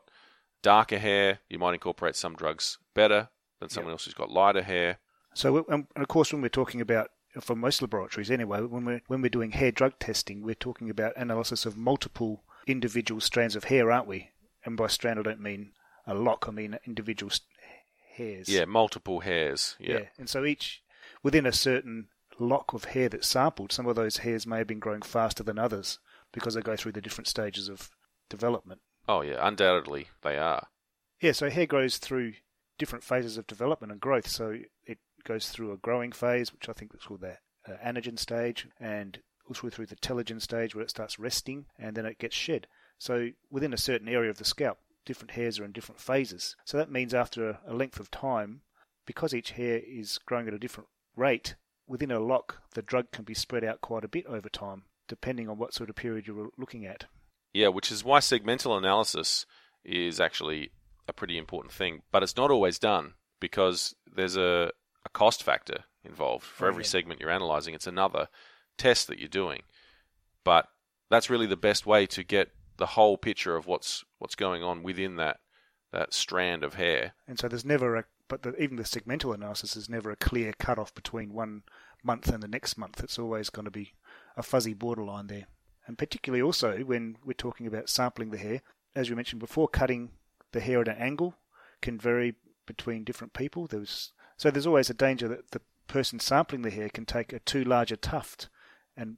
darker 0.62 1.00
hair, 1.00 1.40
you 1.50 1.58
might 1.58 1.74
incorporate 1.74 2.18
some 2.18 2.36
drugs 2.36 2.80
better 2.94 3.30
than 3.62 3.70
someone 3.70 3.94
else 3.94 4.04
who's 4.04 4.14
got 4.14 4.30
lighter 4.30 4.64
hair. 4.64 5.00
So, 5.36 5.66
and 5.70 5.88
of 5.96 6.10
course, 6.10 6.34
when 6.34 6.42
we're 6.42 6.50
talking 6.50 6.82
about 6.82 7.12
for 7.44 7.56
most 7.56 7.82
laboratories 7.82 8.32
anyway, 8.32 8.62
when 8.62 8.86
we're 8.86 9.02
when 9.08 9.22
we're 9.22 9.30
doing 9.30 9.52
hair 9.52 9.72
drug 9.72 10.00
testing, 10.00 10.42
we're 10.42 10.56
talking 10.56 10.90
about 10.90 11.18
analysis 11.18 11.66
of 11.66 11.78
multiple 11.78 12.44
individual 12.68 13.22
strands 13.22 13.56
of 13.56 13.66
hair, 13.66 13.92
aren't 13.92 14.08
we? 14.08 14.30
And 14.64 14.78
by 14.78 14.88
strand, 14.88 15.20
I 15.20 15.24
don't 15.24 15.42
mean 15.42 15.72
a 16.08 16.14
lock; 16.14 16.46
I 16.48 16.52
mean 16.52 16.78
individual 16.86 17.30
st- 17.30 17.48
hairs. 18.16 18.50
Yeah, 18.50 18.66
multiple 18.66 19.22
hairs. 19.22 19.76
Yeah. 19.80 20.02
And 20.18 20.30
so 20.30 20.46
each 20.46 20.82
within 21.24 21.46
a 21.46 21.52
certain 21.52 22.08
lock 22.40 22.74
of 22.74 22.86
hair 22.86 23.10
that's 23.10 23.28
sampled, 23.28 23.72
some 23.72 23.88
of 23.88 23.96
those 23.96 24.18
hairs 24.18 24.48
may 24.48 24.58
have 24.58 24.68
been 24.68 24.80
growing 24.80 25.02
faster 25.02 25.44
than 25.44 25.60
others 25.60 26.00
because 26.32 26.54
they 26.54 26.62
go 26.62 26.76
through 26.76 26.92
the 26.92 27.02
different 27.02 27.28
stages 27.28 27.70
of 27.70 27.90
development. 28.30 28.82
Oh 29.08 29.22
yeah, 29.22 29.46
undoubtedly 29.46 30.08
they 30.22 30.38
are. 30.38 30.68
Yeah, 31.22 31.32
so 31.32 31.50
hair 31.50 31.66
grows 31.66 31.98
through 31.98 32.34
different 32.78 33.04
phases 33.04 33.38
of 33.38 33.48
development 33.48 33.92
and 33.92 34.02
growth. 34.02 34.28
So 34.28 34.58
it 34.86 35.00
goes 35.26 35.50
through 35.50 35.74
a 35.74 35.78
growing 35.78 36.12
phase, 36.12 36.54
which 36.54 36.70
I 36.70 36.74
think 36.74 36.94
is 36.96 37.04
called 37.04 37.22
the 37.22 37.38
uh, 37.68 37.78
anagen 37.86 38.18
stage, 38.18 38.68
and 38.80 39.20
also 39.50 39.70
through 39.70 39.88
the 39.88 39.96
telogen 39.98 40.42
stage 40.42 40.74
where 40.74 40.84
it 40.84 40.90
starts 40.90 41.20
resting, 41.20 41.66
and 41.78 41.96
then 41.96 42.06
it 42.06 42.20
gets 42.20 42.36
shed. 42.36 42.68
So 42.98 43.30
within 43.52 43.74
a 43.74 43.78
certain 43.78 44.08
area 44.08 44.30
of 44.30 44.38
the 44.38 44.46
scalp, 44.46 44.78
different 45.06 45.32
hairs 45.32 45.60
are 45.60 45.66
in 45.66 45.72
different 45.72 46.02
phases. 46.02 46.56
So 46.66 46.78
that 46.78 46.92
means 46.92 47.14
after 47.14 47.50
a, 47.50 47.60
a 47.68 47.74
length 47.74 48.00
of 48.00 48.10
time, 48.10 48.62
because 49.06 49.34
each 49.34 49.52
hair 49.52 49.82
is 49.86 50.18
growing 50.26 50.48
at 50.48 50.54
a 50.54 50.60
different 50.60 50.90
rate, 51.16 51.56
within 51.88 52.12
a 52.12 52.20
lock, 52.20 52.62
the 52.74 52.82
drug 52.82 53.12
can 53.12 53.24
be 53.24 53.34
spread 53.34 53.64
out 53.64 53.82
quite 53.82 54.04
a 54.04 54.10
bit 54.10 54.26
over 54.26 54.50
time, 54.50 54.84
depending 55.08 55.50
on 55.50 55.58
what 55.58 55.74
sort 55.74 55.90
of 55.90 55.96
period 55.96 56.28
you're 56.28 56.50
looking 56.58 56.86
at. 56.86 57.06
Yeah, 57.54 57.68
which 57.70 57.92
is 57.92 58.04
why 58.04 58.20
segmental 58.20 58.78
analysis 58.78 59.46
is 59.84 60.20
actually 60.20 60.72
a 61.08 61.14
pretty 61.14 61.38
important 61.38 61.74
thing, 61.74 62.02
but 62.12 62.24
it's 62.24 62.36
not 62.36 62.52
always 62.52 62.80
done 62.80 63.14
because 63.40 63.96
there's 64.16 64.36
a, 64.36 64.72
a 65.06 65.10
cost 65.10 65.44
factor 65.44 65.86
involved. 66.04 66.44
For 66.44 66.66
Oh, 66.66 66.70
every 66.70 66.84
yeah. 66.84 66.90
segment 66.90 67.20
you're 67.22 67.30
analyzing, 67.30 67.74
it's 67.74 67.88
another 67.88 68.28
test 68.78 69.08
that 69.08 69.20
you're 69.20 69.30
doing. 69.30 69.62
But 70.44 70.68
that's 71.10 71.30
really 71.30 71.48
the 71.48 71.56
best 71.56 71.86
way 71.86 72.06
to 72.08 72.24
get 72.24 72.50
the 72.78 72.88
whole 72.88 73.18
picture 73.18 73.56
of 73.56 73.68
what's 73.68 74.04
what's 74.20 74.36
going 74.36 74.64
on 74.64 74.84
within 74.84 75.16
that 75.18 75.40
that 75.92 76.14
strand 76.14 76.64
of 76.64 76.74
hair. 76.74 77.14
And 77.28 77.40
so 77.40 77.48
there's 77.48 77.64
never 77.64 77.96
a, 77.96 78.04
but 78.28 78.42
the, 78.44 78.62
even 78.62 78.76
the 78.76 78.84
segmental 78.84 79.34
analysis 79.34 79.78
is 79.78 79.88
never 79.88 80.12
a 80.12 80.18
clear 80.18 80.52
cut-off 80.60 80.94
between 80.94 81.32
one 81.34 81.64
month 82.04 82.28
and 82.28 82.44
the 82.44 82.50
next 82.50 82.78
month. 82.78 83.02
It's 83.02 83.18
always 83.18 83.50
going 83.50 83.64
to 83.66 83.72
be 83.72 83.94
a 84.36 84.44
fuzzy 84.44 84.74
borderline 84.74 85.28
there. 85.28 85.46
And 85.88 85.98
particularly 85.98 86.42
also 86.42 86.80
when 86.80 87.18
we're 87.24 87.34
talking 87.34 87.66
about 87.66 87.88
sampling 87.90 88.32
the 88.32 88.38
hair, 88.40 88.62
as 88.94 89.10
we 89.10 89.16
mentioned 89.16 89.40
before, 89.40 89.70
cutting 89.70 90.10
the 90.52 90.60
hair 90.60 90.82
at 90.82 90.88
an 90.90 90.98
angle 90.98 91.36
can 91.82 91.98
vary 91.98 92.36
between 92.66 93.04
different 93.06 93.34
people. 93.34 93.68
There's 93.68 94.12
so 94.38 94.52
there's 94.52 94.68
always 94.68 94.90
a 94.90 94.94
danger 94.94 95.28
that 95.28 95.52
the 95.52 95.62
person 95.88 96.20
sampling 96.20 96.62
the 96.62 96.70
hair 96.70 96.90
can 96.90 97.06
take 97.06 97.32
a 97.32 97.40
too 97.40 97.64
large 97.64 97.92
a 97.92 97.98
tuft, 97.98 98.50
and 98.96 99.18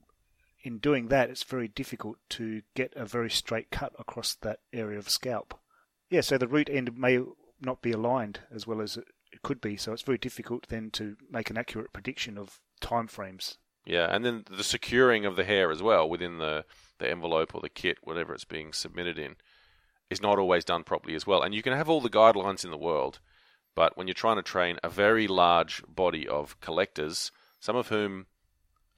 in 0.62 0.78
doing 0.78 1.08
that, 1.08 1.30
it's 1.30 1.44
very 1.44 1.68
difficult 1.68 2.18
to 2.30 2.62
get 2.74 2.92
a 2.96 3.04
very 3.04 3.30
straight 3.30 3.70
cut 3.70 3.92
across 3.98 4.34
that 4.34 4.60
area 4.72 4.98
of 4.98 5.08
scalp. 5.08 5.58
Yeah, 6.10 6.20
so 6.20 6.38
the 6.38 6.48
root 6.48 6.68
end 6.70 6.96
may 6.96 7.20
not 7.60 7.82
be 7.82 7.92
aligned 7.92 8.40
as 8.54 8.66
well 8.66 8.80
as 8.80 8.96
it 8.96 9.42
could 9.42 9.60
be, 9.60 9.76
so 9.76 9.92
it's 9.92 10.02
very 10.02 10.18
difficult 10.18 10.68
then 10.68 10.90
to 10.92 11.16
make 11.30 11.50
an 11.50 11.58
accurate 11.58 11.92
prediction 11.92 12.38
of 12.38 12.60
time 12.80 13.06
frames. 13.06 13.58
Yeah, 13.84 14.14
and 14.14 14.24
then 14.24 14.44
the 14.50 14.64
securing 14.64 15.24
of 15.24 15.36
the 15.36 15.44
hair 15.44 15.70
as 15.70 15.82
well 15.82 16.08
within 16.08 16.38
the, 16.38 16.64
the 16.98 17.10
envelope 17.10 17.54
or 17.54 17.60
the 17.60 17.68
kit, 17.68 17.98
whatever 18.02 18.34
it's 18.34 18.44
being 18.44 18.72
submitted 18.72 19.18
in, 19.18 19.36
is 20.10 20.20
not 20.20 20.38
always 20.38 20.64
done 20.64 20.84
properly 20.84 21.14
as 21.14 21.26
well. 21.26 21.42
And 21.42 21.54
you 21.54 21.62
can 21.62 21.72
have 21.72 21.88
all 21.88 22.00
the 22.00 22.10
guidelines 22.10 22.64
in 22.64 22.70
the 22.70 22.76
world, 22.76 23.20
but 23.78 23.96
when 23.96 24.08
you're 24.08 24.14
trying 24.14 24.34
to 24.34 24.42
train 24.42 24.76
a 24.82 24.88
very 24.88 25.28
large 25.28 25.84
body 25.86 26.26
of 26.26 26.60
collectors, 26.60 27.30
some 27.60 27.76
of 27.76 27.86
whom 27.86 28.26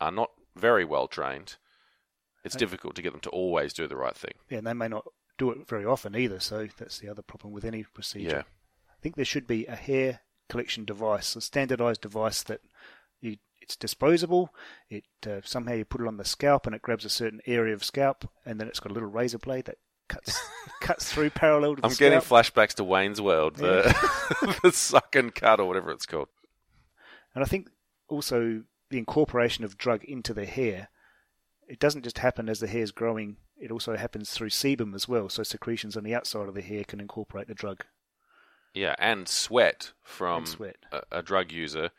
are 0.01 0.11
not 0.11 0.31
very 0.57 0.87
well 0.87 1.07
trained, 1.07 1.57
it's 2.45 2.57
difficult 2.57 2.95
to 2.95 3.03
get 3.03 3.13
them 3.13 3.21
to 3.21 3.29
always 3.29 3.75
do 3.75 3.87
the 3.87 3.95
right 3.95 4.17
thing. 4.17 4.33
Yeah, 4.49 4.57
and 4.57 4.67
they 4.67 4.73
may 4.73 4.89
not 4.89 5.05
do 5.37 5.51
it 5.51 5.69
very 5.69 5.85
often 5.85 6.17
either, 6.17 6.41
so 6.41 6.67
that's 6.79 6.99
the 6.99 7.11
other 7.11 7.21
problem 7.21 7.53
with 7.53 7.67
any 7.67 7.83
procedure. 7.83 8.37
Yeah. 8.37 8.43
I 8.89 8.97
think 9.03 9.17
there 9.17 9.25
should 9.27 9.47
be 9.47 9.67
a 9.67 9.77
hair 9.77 10.21
collection 10.49 10.87
device, 10.87 11.37
a 11.37 11.43
standardized 11.43 12.01
device 12.01 12.43
that 12.45 12.63
you, 13.21 13.37
it's 13.61 13.77
disposable. 13.77 14.49
It 14.89 15.05
uh, 15.27 15.43
somehow 15.45 15.75
you 15.75 15.85
put 15.85 16.01
it 16.01 16.07
on 16.07 16.17
the 16.17 16.25
scalp 16.25 16.65
and 16.65 16.75
it 16.75 16.81
grabs 16.81 17.05
a 17.05 17.11
certain 17.11 17.43
area 17.45 17.75
of 17.75 17.85
scalp, 17.85 18.31
and 18.47 18.59
then 18.59 18.67
it's 18.67 18.81
got 18.81 18.93
a 18.93 18.95
little 18.95 19.11
razor 19.11 19.37
blade 19.37 19.67
that 19.67 19.77
cuts 20.11 20.38
cuts 20.81 21.11
through 21.11 21.31
parallel 21.31 21.76
to 21.76 21.83
the 21.83 21.88
I'm 21.88 21.95
getting 21.95 22.19
flashbacks 22.19 22.75
to 22.75 22.85
Wayne's 22.85 23.21
World, 23.21 23.57
the, 23.57 24.59
the 24.62 24.73
suck 24.73 25.14
and 25.14 25.35
cut 25.35 25.61
or 25.61 25.67
whatever 25.67 25.90
it's 25.90 26.07
called. 26.07 26.29
And 27.35 27.45
I 27.45 27.47
think 27.47 27.69
also 28.09 28.64
the 28.90 28.99
incorporation 28.99 29.64
of 29.64 29.79
drug 29.79 30.05
into 30.05 30.35
the 30.35 30.47
hair, 30.47 30.88
it 31.69 31.79
doesn't 31.79 32.02
just 32.02 32.19
happen 32.19 32.49
as 32.49 32.59
the 32.59 32.67
hair's 32.67 32.90
growing, 32.90 33.37
it 33.57 33.71
also 33.71 33.97
happens 33.97 34.31
through 34.31 34.50
sebum 34.50 34.95
as 34.95 35.07
well. 35.07 35.29
So 35.29 35.43
secretions 35.43 35.97
on 35.97 36.02
the 36.02 36.14
outside 36.14 36.49
of 36.49 36.55
the 36.55 36.62
hair 36.62 36.85
can 36.85 37.00
incorporate 37.00 37.47
the 37.47 37.55
drug. 37.55 37.85
Yeah, 38.75 38.95
and 38.99 39.29
sweat 39.29 39.93
from 40.02 40.38
And 40.38 40.49
sweat. 40.49 40.76
A, 40.93 41.02
a 41.19 41.23
drug 41.23 41.52
user, 41.52 41.90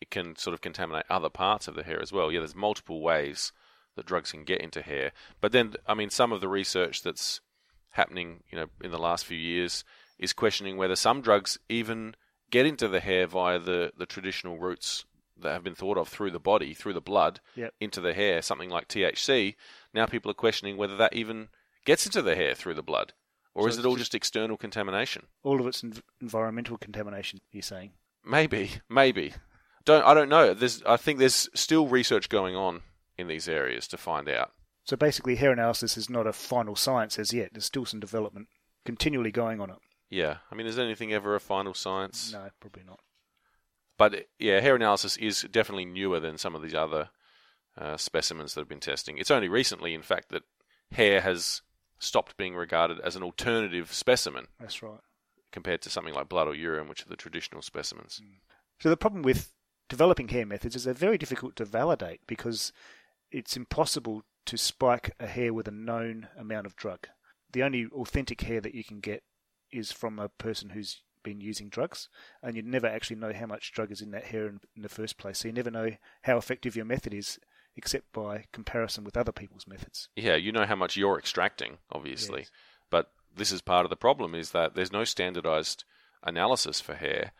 it 0.00 0.10
can 0.10 0.36
sort 0.36 0.54
of 0.54 0.60
contaminate 0.60 1.06
other 1.08 1.30
parts 1.30 1.68
of 1.68 1.74
the 1.74 1.82
hair 1.82 2.00
as 2.00 2.12
well. 2.12 2.32
Yeah, 2.32 2.40
there's 2.40 2.54
multiple 2.54 3.00
ways 3.00 3.52
that 3.96 4.06
drugs 4.06 4.32
can 4.32 4.44
get 4.44 4.60
into 4.60 4.82
hair. 4.82 5.12
But 5.40 5.52
then, 5.52 5.74
I 5.86 5.94
mean, 5.94 6.10
some 6.10 6.32
of 6.32 6.40
the 6.40 6.48
research 6.48 7.02
that's 7.02 7.40
happening, 7.90 8.42
you 8.50 8.56
know, 8.58 8.66
in 8.82 8.90
the 8.90 8.98
last 8.98 9.24
few 9.24 9.38
years 9.38 9.84
is 10.18 10.32
questioning 10.32 10.76
whether 10.76 10.96
some 10.96 11.20
drugs 11.20 11.58
even 11.68 12.14
get 12.50 12.66
into 12.66 12.88
the 12.88 13.00
hair 13.00 13.26
via 13.26 13.58
the, 13.58 13.92
the 13.96 14.06
traditional 14.06 14.58
routes 14.58 15.04
that 15.40 15.52
have 15.52 15.64
been 15.64 15.74
thought 15.74 15.96
of 15.96 16.08
through 16.08 16.30
the 16.30 16.38
body, 16.40 16.74
through 16.74 16.92
the 16.92 17.00
blood, 17.00 17.40
Yep. 17.56 17.72
into 17.80 18.00
the 18.00 18.12
hair, 18.12 18.42
something 18.42 18.68
like 18.68 18.88
THC. 18.88 19.54
Now 19.94 20.04
people 20.06 20.30
are 20.30 20.34
questioning 20.34 20.76
whether 20.76 20.96
that 20.96 21.14
even 21.14 21.48
gets 21.86 22.04
into 22.04 22.20
the 22.22 22.34
hair 22.36 22.54
through 22.54 22.74
the 22.74 22.82
blood. 22.82 23.14
Or 23.54 23.62
So 23.64 23.68
is 23.68 23.78
it 23.78 23.86
all 23.86 23.92
just- 23.94 24.12
just 24.12 24.14
external 24.14 24.56
contamination? 24.56 25.26
All 25.42 25.60
of 25.60 25.66
it's 25.66 25.82
env- 25.82 26.02
environmental 26.20 26.76
contamination, 26.76 27.40
you're 27.50 27.62
saying. 27.62 27.92
Maybe, 28.24 28.72
maybe. 28.88 29.32
Don't 29.86 30.04
I 30.04 30.12
don't 30.12 30.28
know. 30.28 30.52
There's 30.52 30.82
I 30.84 30.98
think 30.98 31.18
there's 31.18 31.48
still 31.54 31.86
research 31.88 32.28
going 32.28 32.54
on 32.54 32.82
in 33.16 33.26
these 33.28 33.48
areas 33.48 33.88
to 33.88 33.96
find 33.96 34.28
out. 34.28 34.52
So 34.90 34.96
basically, 34.96 35.36
hair 35.36 35.52
analysis 35.52 35.96
is 35.96 36.10
not 36.10 36.26
a 36.26 36.32
final 36.32 36.74
science 36.74 37.16
as 37.16 37.32
yet. 37.32 37.50
There's 37.52 37.64
still 37.64 37.86
some 37.86 38.00
development 38.00 38.48
continually 38.84 39.30
going 39.30 39.60
on 39.60 39.70
it. 39.70 39.76
Yeah, 40.08 40.38
I 40.50 40.56
mean, 40.56 40.66
is 40.66 40.80
anything 40.80 41.12
ever 41.12 41.36
a 41.36 41.40
final 41.40 41.74
science? 41.74 42.32
No, 42.32 42.48
probably 42.58 42.82
not. 42.84 42.98
But 43.96 44.26
yeah, 44.40 44.58
hair 44.58 44.74
analysis 44.74 45.16
is 45.16 45.42
definitely 45.42 45.84
newer 45.84 46.18
than 46.18 46.38
some 46.38 46.56
of 46.56 46.62
these 46.62 46.74
other 46.74 47.10
uh, 47.78 47.98
specimens 47.98 48.54
that 48.54 48.62
have 48.62 48.68
been 48.68 48.80
testing. 48.80 49.16
It's 49.16 49.30
only 49.30 49.48
recently, 49.48 49.94
in 49.94 50.02
fact, 50.02 50.30
that 50.30 50.42
hair 50.90 51.20
has 51.20 51.62
stopped 52.00 52.36
being 52.36 52.56
regarded 52.56 52.98
as 52.98 53.14
an 53.14 53.22
alternative 53.22 53.92
specimen 53.92 54.48
That's 54.58 54.82
right. 54.82 54.98
compared 55.52 55.82
to 55.82 55.90
something 55.90 56.14
like 56.14 56.28
blood 56.28 56.48
or 56.48 56.54
urine, 56.56 56.88
which 56.88 57.06
are 57.06 57.08
the 57.08 57.14
traditional 57.14 57.62
specimens. 57.62 58.20
So 58.80 58.90
the 58.90 58.96
problem 58.96 59.22
with 59.22 59.52
developing 59.88 60.26
hair 60.26 60.46
methods 60.46 60.74
is 60.74 60.82
they're 60.82 60.94
very 60.94 61.16
difficult 61.16 61.54
to 61.54 61.64
validate 61.64 62.22
because 62.26 62.72
it's 63.30 63.56
impossible 63.56 64.24
to 64.46 64.56
spike 64.56 65.14
a 65.20 65.26
hair 65.26 65.52
with 65.52 65.68
a 65.68 65.72
known 65.72 66.28
amount 66.38 66.66
of 66.66 66.76
drug. 66.76 67.08
The 67.52 67.62
only 67.62 67.86
authentic 67.86 68.42
hair 68.42 68.60
that 68.60 68.74
you 68.74 68.84
can 68.84 69.00
get 69.00 69.22
is 69.72 69.92
from 69.92 70.18
a 70.18 70.28
person 70.28 70.70
who's 70.70 71.02
been 71.22 71.40
using 71.40 71.68
drugs, 71.68 72.08
and 72.42 72.56
you 72.56 72.62
never 72.62 72.86
actually 72.86 73.16
know 73.16 73.32
how 73.32 73.46
much 73.46 73.72
drug 73.72 73.92
is 73.92 74.00
in 74.00 74.10
that 74.12 74.24
hair 74.24 74.46
in, 74.46 74.60
in 74.74 74.82
the 74.82 74.88
first 74.88 75.18
place. 75.18 75.38
So 75.38 75.48
you 75.48 75.54
never 75.54 75.70
know 75.70 75.90
how 76.22 76.38
effective 76.38 76.74
your 76.76 76.86
method 76.86 77.12
is, 77.12 77.38
except 77.76 78.12
by 78.12 78.46
comparison 78.52 79.04
with 79.04 79.16
other 79.16 79.32
people's 79.32 79.66
methods. 79.66 80.08
Yeah, 80.16 80.36
you 80.36 80.50
know 80.50 80.64
how 80.64 80.76
much 80.76 80.96
you're 80.96 81.18
extracting, 81.18 81.78
obviously, 81.92 82.40
Yes. 82.40 82.50
but 82.88 83.12
this 83.36 83.52
is 83.52 83.60
part 83.60 83.84
of 83.84 83.90
the 83.90 83.96
problem: 83.96 84.34
is 84.34 84.52
that 84.52 84.74
there's 84.74 84.92
no 84.92 85.04
standardized 85.04 85.84
analysis 86.22 86.80
for 86.80 86.94
hair, 86.94 87.32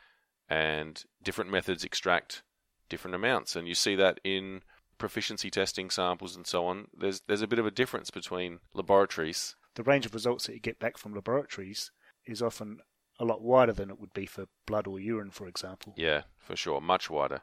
and 0.48 1.02
different 1.22 1.50
methods 1.50 1.82
extract 1.82 2.42
different 2.88 3.14
amounts, 3.14 3.56
and 3.56 3.66
you 3.66 3.74
see 3.74 3.94
that 3.94 4.20
in 4.24 4.62
proficiency 5.00 5.50
testing 5.50 5.90
samples 5.90 6.36
and 6.36 6.46
so 6.46 6.66
on. 6.66 6.86
There's 6.96 7.22
there's 7.26 7.42
a 7.42 7.48
bit 7.48 7.58
of 7.58 7.66
a 7.66 7.72
difference 7.72 8.10
between 8.10 8.60
laboratories. 8.72 9.56
The 9.74 9.82
range 9.82 10.06
of 10.06 10.14
results 10.14 10.46
that 10.46 10.54
you 10.54 10.60
get 10.60 10.78
back 10.78 10.96
from 10.96 11.14
laboratories 11.14 11.90
is 12.26 12.40
often 12.40 12.78
a 13.18 13.24
lot 13.24 13.42
wider 13.42 13.72
than 13.72 13.90
it 13.90 13.98
would 13.98 14.12
be 14.14 14.26
for 14.26 14.46
blood 14.66 14.86
or 14.86 15.00
urine, 15.00 15.30
for 15.30 15.48
example. 15.48 15.94
Yeah, 15.96 16.22
for 16.38 16.54
sure, 16.54 16.80
much 16.80 17.10
wider. 17.10 17.40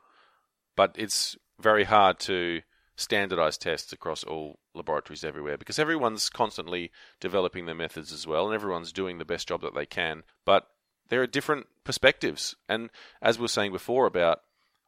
But 0.76 0.96
it's 0.98 1.36
very 1.60 1.84
hard 1.84 2.20
to 2.22 2.62
standardize 2.96 3.58
tests 3.58 3.94
across 3.94 4.24
all 4.24 4.60
laboratories 4.74 5.24
everywhere 5.24 5.58
because 5.58 5.78
everyone's 5.78 6.30
constantly 6.30 6.92
developing 7.20 7.66
their 7.66 7.76
methods 7.76 8.12
as 8.12 8.26
well 8.26 8.48
and 8.48 8.56
everyone's 8.56 8.92
doing 8.92 9.18
the 9.18 9.26
best 9.26 9.48
job 9.48 9.62
that 9.62 9.76
they 9.76 9.86
can. 9.86 10.24
But 10.46 10.68
there 11.10 11.22
are 11.22 11.28
different 11.28 11.68
perspectives. 11.84 12.56
And 12.68 12.90
as 13.22 13.38
we 13.38 13.44
were 13.44 13.50
saying 13.50 13.72
before 13.72 14.08
about 14.08 14.42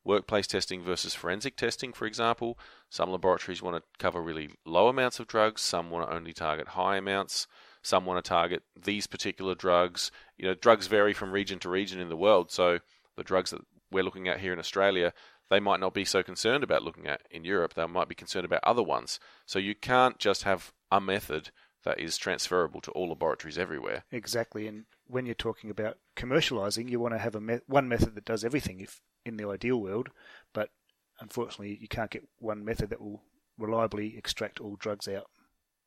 workplace 0.09 0.47
testing 0.47 0.81
versus 0.81 1.13
forensic 1.13 1.55
testing, 1.55 1.93
for 1.93 2.05
example, 2.05 2.57
some 2.89 3.11
laboratories 3.11 3.61
want 3.61 3.77
to 3.77 3.83
cover 3.99 4.21
really 4.21 4.49
low 4.65 4.87
amounts 4.87 5.19
of 5.19 5.27
drugs, 5.27 5.61
some 5.61 5.89
want 5.89 6.09
to 6.09 6.15
only 6.15 6.33
target 6.33 6.69
high 6.69 6.97
amounts. 6.97 7.47
Some 7.81 8.05
want 8.05 8.23
to 8.23 8.27
target 8.27 8.63
these 8.75 9.07
particular 9.07 9.55
drugs. 9.55 10.11
You 10.37 10.47
know, 10.47 10.53
drugs 10.53 10.87
vary 10.87 11.13
from 11.13 11.31
region 11.31 11.59
to 11.59 11.69
region 11.69 11.99
in 12.01 12.09
the 12.09 12.17
world. 12.17 12.51
So 12.51 12.79
the 13.15 13.23
drugs 13.23 13.51
that 13.51 13.61
we're 13.89 14.03
looking 14.03 14.27
at 14.27 14.41
here 14.41 14.51
in 14.51 14.59
Australia, 14.59 15.13
they 15.49 15.61
might 15.61 15.79
not 15.79 15.93
be 15.93 16.03
so 16.03 16.21
concerned 16.21 16.63
about 16.63 16.83
looking 16.83 17.07
at 17.07 17.21
in 17.31 17.45
Europe. 17.45 17.75
They 17.75 17.85
might 17.85 18.09
be 18.09 18.15
concerned 18.15 18.45
about 18.45 18.63
other 18.63 18.83
ones. 18.83 19.19
So 19.45 19.59
you 19.59 19.75
can't 19.75 20.17
just 20.19 20.43
have 20.43 20.73
a 20.91 20.99
method 20.99 21.51
that 21.85 21.99
is 21.99 22.17
transferable 22.17 22.81
to 22.81 22.91
all 22.91 23.09
laboratories 23.09 23.57
everywhere. 23.57 24.03
Exactly, 24.11 24.67
and 24.67 24.85
when 25.07 25.25
you're 25.25 25.35
talking 25.35 25.69
about 25.69 25.97
commercializing, 26.17 26.89
you 26.89 26.99
want 26.99 27.13
to 27.13 27.19
have 27.19 27.35
a 27.35 27.41
me- 27.41 27.59
one 27.67 27.87
method 27.87 28.15
that 28.15 28.25
does 28.25 28.43
everything. 28.43 28.81
If 28.81 28.99
in 29.25 29.37
the 29.37 29.47
ideal 29.47 29.77
world, 29.77 30.09
but 30.53 30.69
unfortunately, 31.19 31.77
you 31.81 31.87
can't 31.87 32.11
get 32.11 32.27
one 32.37 32.63
method 32.63 32.89
that 32.89 33.01
will 33.01 33.23
reliably 33.57 34.17
extract 34.17 34.59
all 34.59 34.75
drugs 34.75 35.07
out. 35.07 35.29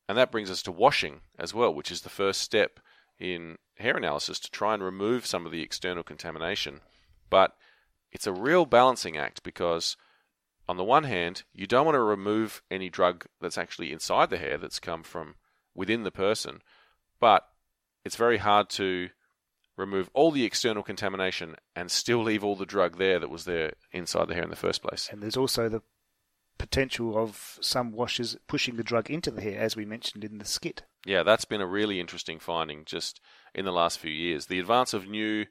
And 0.07 0.17
that 0.17 0.31
brings 0.31 0.51
us 0.51 0.61
to 0.63 0.71
washing 0.71 1.21
as 1.39 1.53
well, 1.53 1.73
which 1.73 1.91
is 1.91 2.01
the 2.01 2.09
first 2.09 2.41
step 2.41 2.79
in 3.19 3.57
hair 3.77 3.97
analysis 3.97 4.39
to 4.39 4.51
try 4.51 4.73
and 4.73 4.83
remove 4.83 5.25
some 5.25 5.45
of 5.45 5.51
the 5.51 5.61
external 5.61 6.03
contamination. 6.03 6.81
But 7.29 7.55
it's 8.11 8.27
a 8.27 8.33
real 8.33 8.65
balancing 8.65 9.17
act 9.17 9.43
because, 9.43 9.97
on 10.67 10.77
the 10.77 10.83
one 10.83 11.05
hand, 11.05 11.43
you 11.53 11.65
don't 11.65 11.85
want 11.85 11.95
to 11.95 12.01
remove 12.01 12.61
any 12.69 12.89
drug 12.89 13.25
that's 13.41 13.57
actually 13.57 13.91
inside 13.91 14.29
the 14.29 14.37
hair 14.37 14.57
that's 14.57 14.79
come 14.79 15.03
from 15.03 15.35
within 15.73 16.03
the 16.03 16.11
person, 16.11 16.61
but 17.19 17.47
it's 18.05 18.15
very 18.15 18.37
hard 18.37 18.69
to 18.69 19.09
remove 19.75 20.09
all 20.13 20.31
the 20.31 20.45
external 20.45 20.83
contamination 20.83 21.55
and 21.75 21.89
still 21.89 22.21
leave 22.21 22.43
all 22.43 22.55
the 22.55 22.65
drug 22.65 22.97
there 22.97 23.19
that 23.19 23.29
was 23.29 23.45
there 23.45 23.73
inside 23.91 24.27
the 24.27 24.33
hair 24.33 24.43
in 24.43 24.49
the 24.49 24.55
first 24.55 24.81
place. 24.81 25.09
And 25.11 25.21
there's 25.21 25.37
also 25.37 25.69
the 25.69 25.81
potential 26.57 27.17
of 27.17 27.57
some 27.61 27.91
washes 27.91 28.37
pushing 28.47 28.75
the 28.75 28.83
drug 28.83 29.09
into 29.09 29.31
the 29.31 29.41
hair, 29.41 29.59
as 29.59 29.75
we 29.75 29.85
mentioned 29.85 30.23
in 30.23 30.37
the 30.37 30.45
skit. 30.45 30.83
Yeah, 31.05 31.23
that's 31.23 31.45
been 31.45 31.61
a 31.61 31.67
really 31.67 31.99
interesting 31.99 32.39
finding 32.39 32.85
just 32.85 33.19
in 33.53 33.65
the 33.65 33.71
last 33.71 33.99
few 33.99 34.11
years. 34.11 34.45
The 34.45 34.59
advance 34.59 34.93
of 34.93 35.07
new 35.07 35.45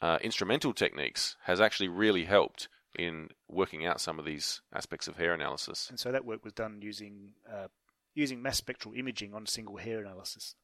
uh, 0.00 0.18
instrumental 0.22 0.72
techniques 0.72 1.36
has 1.44 1.60
actually 1.60 1.88
really 1.88 2.24
helped 2.24 2.68
in 2.98 3.28
working 3.48 3.86
out 3.86 4.00
some 4.00 4.18
of 4.18 4.26
these 4.26 4.60
aspects 4.74 5.08
of 5.08 5.16
hair 5.16 5.32
analysis. 5.32 5.88
And 5.88 5.98
so 5.98 6.12
that 6.12 6.26
work 6.26 6.44
was 6.44 6.52
done 6.52 6.80
using 6.82 7.32
uh, 7.50 7.68
using 8.14 8.42
mass 8.42 8.58
spectral 8.58 8.92
imaging 8.94 9.32
on 9.32 9.46
single 9.46 9.78
hair 9.78 10.00
analysis. 10.00 10.54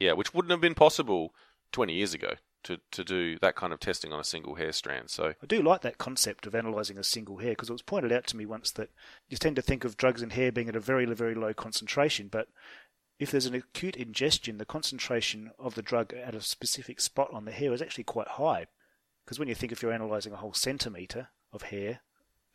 Yeah, 0.00 0.12
which 0.12 0.32
wouldn't 0.32 0.50
have 0.50 0.60
been 0.62 0.74
possible 0.74 1.34
20 1.72 1.92
years 1.92 2.14
ago 2.14 2.34
to, 2.66 2.78
to 2.92 3.04
do 3.04 3.38
that 3.40 3.56
kind 3.56 3.72
of 3.72 3.80
testing 3.80 4.12
on 4.12 4.20
a 4.20 4.24
single 4.24 4.54
hair 4.54 4.72
strand. 4.72 5.10
So, 5.10 5.34
I 5.42 5.46
do 5.46 5.62
like 5.62 5.80
that 5.82 5.98
concept 5.98 6.46
of 6.46 6.54
analysing 6.54 6.98
a 6.98 7.04
single 7.04 7.38
hair 7.38 7.50
because 7.50 7.70
it 7.70 7.72
was 7.72 7.82
pointed 7.82 8.12
out 8.12 8.26
to 8.28 8.36
me 8.36 8.46
once 8.46 8.70
that 8.72 8.90
you 9.28 9.36
tend 9.36 9.56
to 9.56 9.62
think 9.62 9.84
of 9.84 9.96
drugs 9.96 10.22
in 10.22 10.30
hair 10.30 10.52
being 10.52 10.68
at 10.68 10.76
a 10.76 10.80
very, 10.80 11.06
very 11.06 11.34
low 11.34 11.54
concentration, 11.54 12.28
but 12.28 12.48
if 13.18 13.30
there's 13.30 13.46
an 13.46 13.54
acute 13.54 13.96
ingestion, 13.96 14.58
the 14.58 14.64
concentration 14.64 15.50
of 15.58 15.74
the 15.74 15.82
drug 15.82 16.12
at 16.12 16.34
a 16.34 16.40
specific 16.42 17.00
spot 17.00 17.30
on 17.32 17.46
the 17.46 17.52
hair 17.52 17.72
is 17.72 17.80
actually 17.80 18.04
quite 18.04 18.28
high. 18.28 18.66
Because 19.24 19.38
when 19.38 19.48
you 19.48 19.54
think 19.54 19.72
if 19.72 19.82
you're 19.82 19.92
analysing 19.92 20.32
a 20.32 20.36
whole 20.36 20.52
centimetre 20.52 21.28
of 21.52 21.62
hair, 21.62 22.00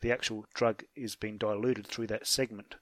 the 0.00 0.12
actual 0.12 0.46
drug 0.54 0.84
is 0.94 1.16
being 1.16 1.36
diluted 1.36 1.86
through 1.86 2.06
that 2.08 2.26
segment. 2.26 2.76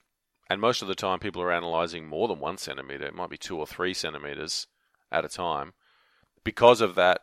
and 0.49 0.61
most 0.61 0.83
of 0.83 0.89
the 0.89 0.95
time 0.95 1.21
people 1.21 1.41
are 1.43 1.53
analyzing 1.53 2.07
more 2.07 2.29
than 2.29 2.41
one 2.41 2.59
centimeter. 2.59 3.07
It 3.07 3.15
might 3.15 3.31
be 3.31 3.39
two 3.39 3.57
or 3.59 3.67
three 3.67 3.95
centimeters 3.95 4.67
at 5.13 5.25
a 5.25 5.29
time. 5.29 5.73
Because 6.45 6.81
of 6.81 6.95
that 6.95 7.21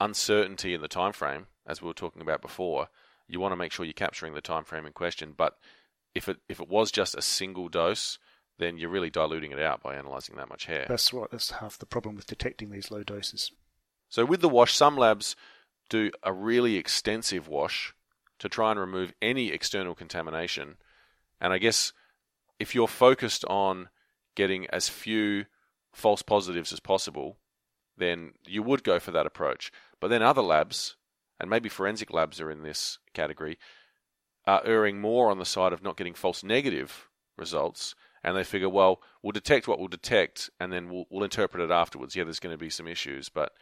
uncertainty 0.00 0.74
in 0.74 0.80
the 0.80 0.88
time 0.88 1.12
frame, 1.12 1.46
as 1.66 1.82
we 1.82 1.88
were 1.88 1.94
talking 1.94 2.22
about 2.22 2.42
before, 2.42 2.88
you 3.28 3.40
want 3.40 3.52
to 3.52 3.56
make 3.56 3.72
sure 3.72 3.84
you're 3.84 3.92
capturing 3.92 4.34
the 4.34 4.40
time 4.40 4.64
frame 4.64 4.86
in 4.86 4.92
question. 4.92 5.34
But 5.36 5.56
if 6.14 6.28
it 6.28 6.38
if 6.48 6.60
it 6.60 6.68
was 6.68 6.90
just 6.90 7.14
a 7.14 7.22
single 7.22 7.68
dose, 7.68 8.18
then 8.58 8.78
you're 8.78 8.90
really 8.90 9.10
diluting 9.10 9.52
it 9.52 9.60
out 9.60 9.82
by 9.82 9.96
analyzing 9.96 10.36
that 10.36 10.48
much 10.48 10.66
hair. 10.66 10.86
That's 10.88 11.12
right, 11.12 11.30
that's 11.30 11.50
half 11.52 11.78
the 11.78 11.86
problem 11.86 12.16
with 12.16 12.26
detecting 12.26 12.70
these 12.70 12.90
low 12.90 13.02
doses. 13.02 13.52
So 14.08 14.24
with 14.24 14.40
the 14.40 14.48
wash, 14.48 14.74
some 14.74 14.96
labs 14.96 15.36
do 15.88 16.10
a 16.22 16.32
really 16.32 16.76
extensive 16.76 17.48
wash 17.48 17.94
to 18.38 18.48
try 18.48 18.70
and 18.70 18.80
remove 18.80 19.12
any 19.22 19.50
external 19.50 19.94
contamination. 19.94 20.76
And 21.40 21.52
I 21.52 21.58
guess 21.58 21.92
if 22.58 22.74
you're 22.74 22.88
focused 22.88 23.44
on 23.46 23.88
getting 24.34 24.66
as 24.68 24.88
few 24.88 25.46
false 25.92 26.22
positives 26.22 26.72
as 26.72 26.80
possible, 26.80 27.36
then 28.00 28.32
you 28.46 28.62
would 28.62 28.82
go 28.82 28.98
for 28.98 29.12
that 29.12 29.26
approach. 29.26 29.70
But 30.00 30.08
then 30.08 30.22
other 30.22 30.42
labs, 30.42 30.96
and 31.38 31.48
maybe 31.48 31.68
forensic 31.68 32.12
labs 32.12 32.40
are 32.40 32.50
in 32.50 32.62
this 32.62 32.98
category, 33.14 33.58
are 34.46 34.62
erring 34.64 35.00
more 35.00 35.30
on 35.30 35.38
the 35.38 35.44
side 35.44 35.72
of 35.72 35.82
not 35.82 35.96
getting 35.96 36.14
false 36.14 36.42
negative 36.42 37.08
results. 37.36 37.94
And 38.22 38.36
they 38.36 38.44
figure, 38.44 38.68
well, 38.68 39.00
we'll 39.22 39.32
detect 39.32 39.66
what 39.66 39.78
we'll 39.78 39.88
detect, 39.88 40.50
and 40.58 40.72
then 40.72 40.90
we'll, 40.90 41.04
we'll 41.10 41.24
interpret 41.24 41.62
it 41.62 41.72
afterwards. 41.72 42.14
Yeah, 42.14 42.24
there's 42.24 42.40
going 42.40 42.54
to 42.54 42.58
be 42.58 42.68
some 42.68 42.86
issues, 42.86 43.28
but 43.28 43.52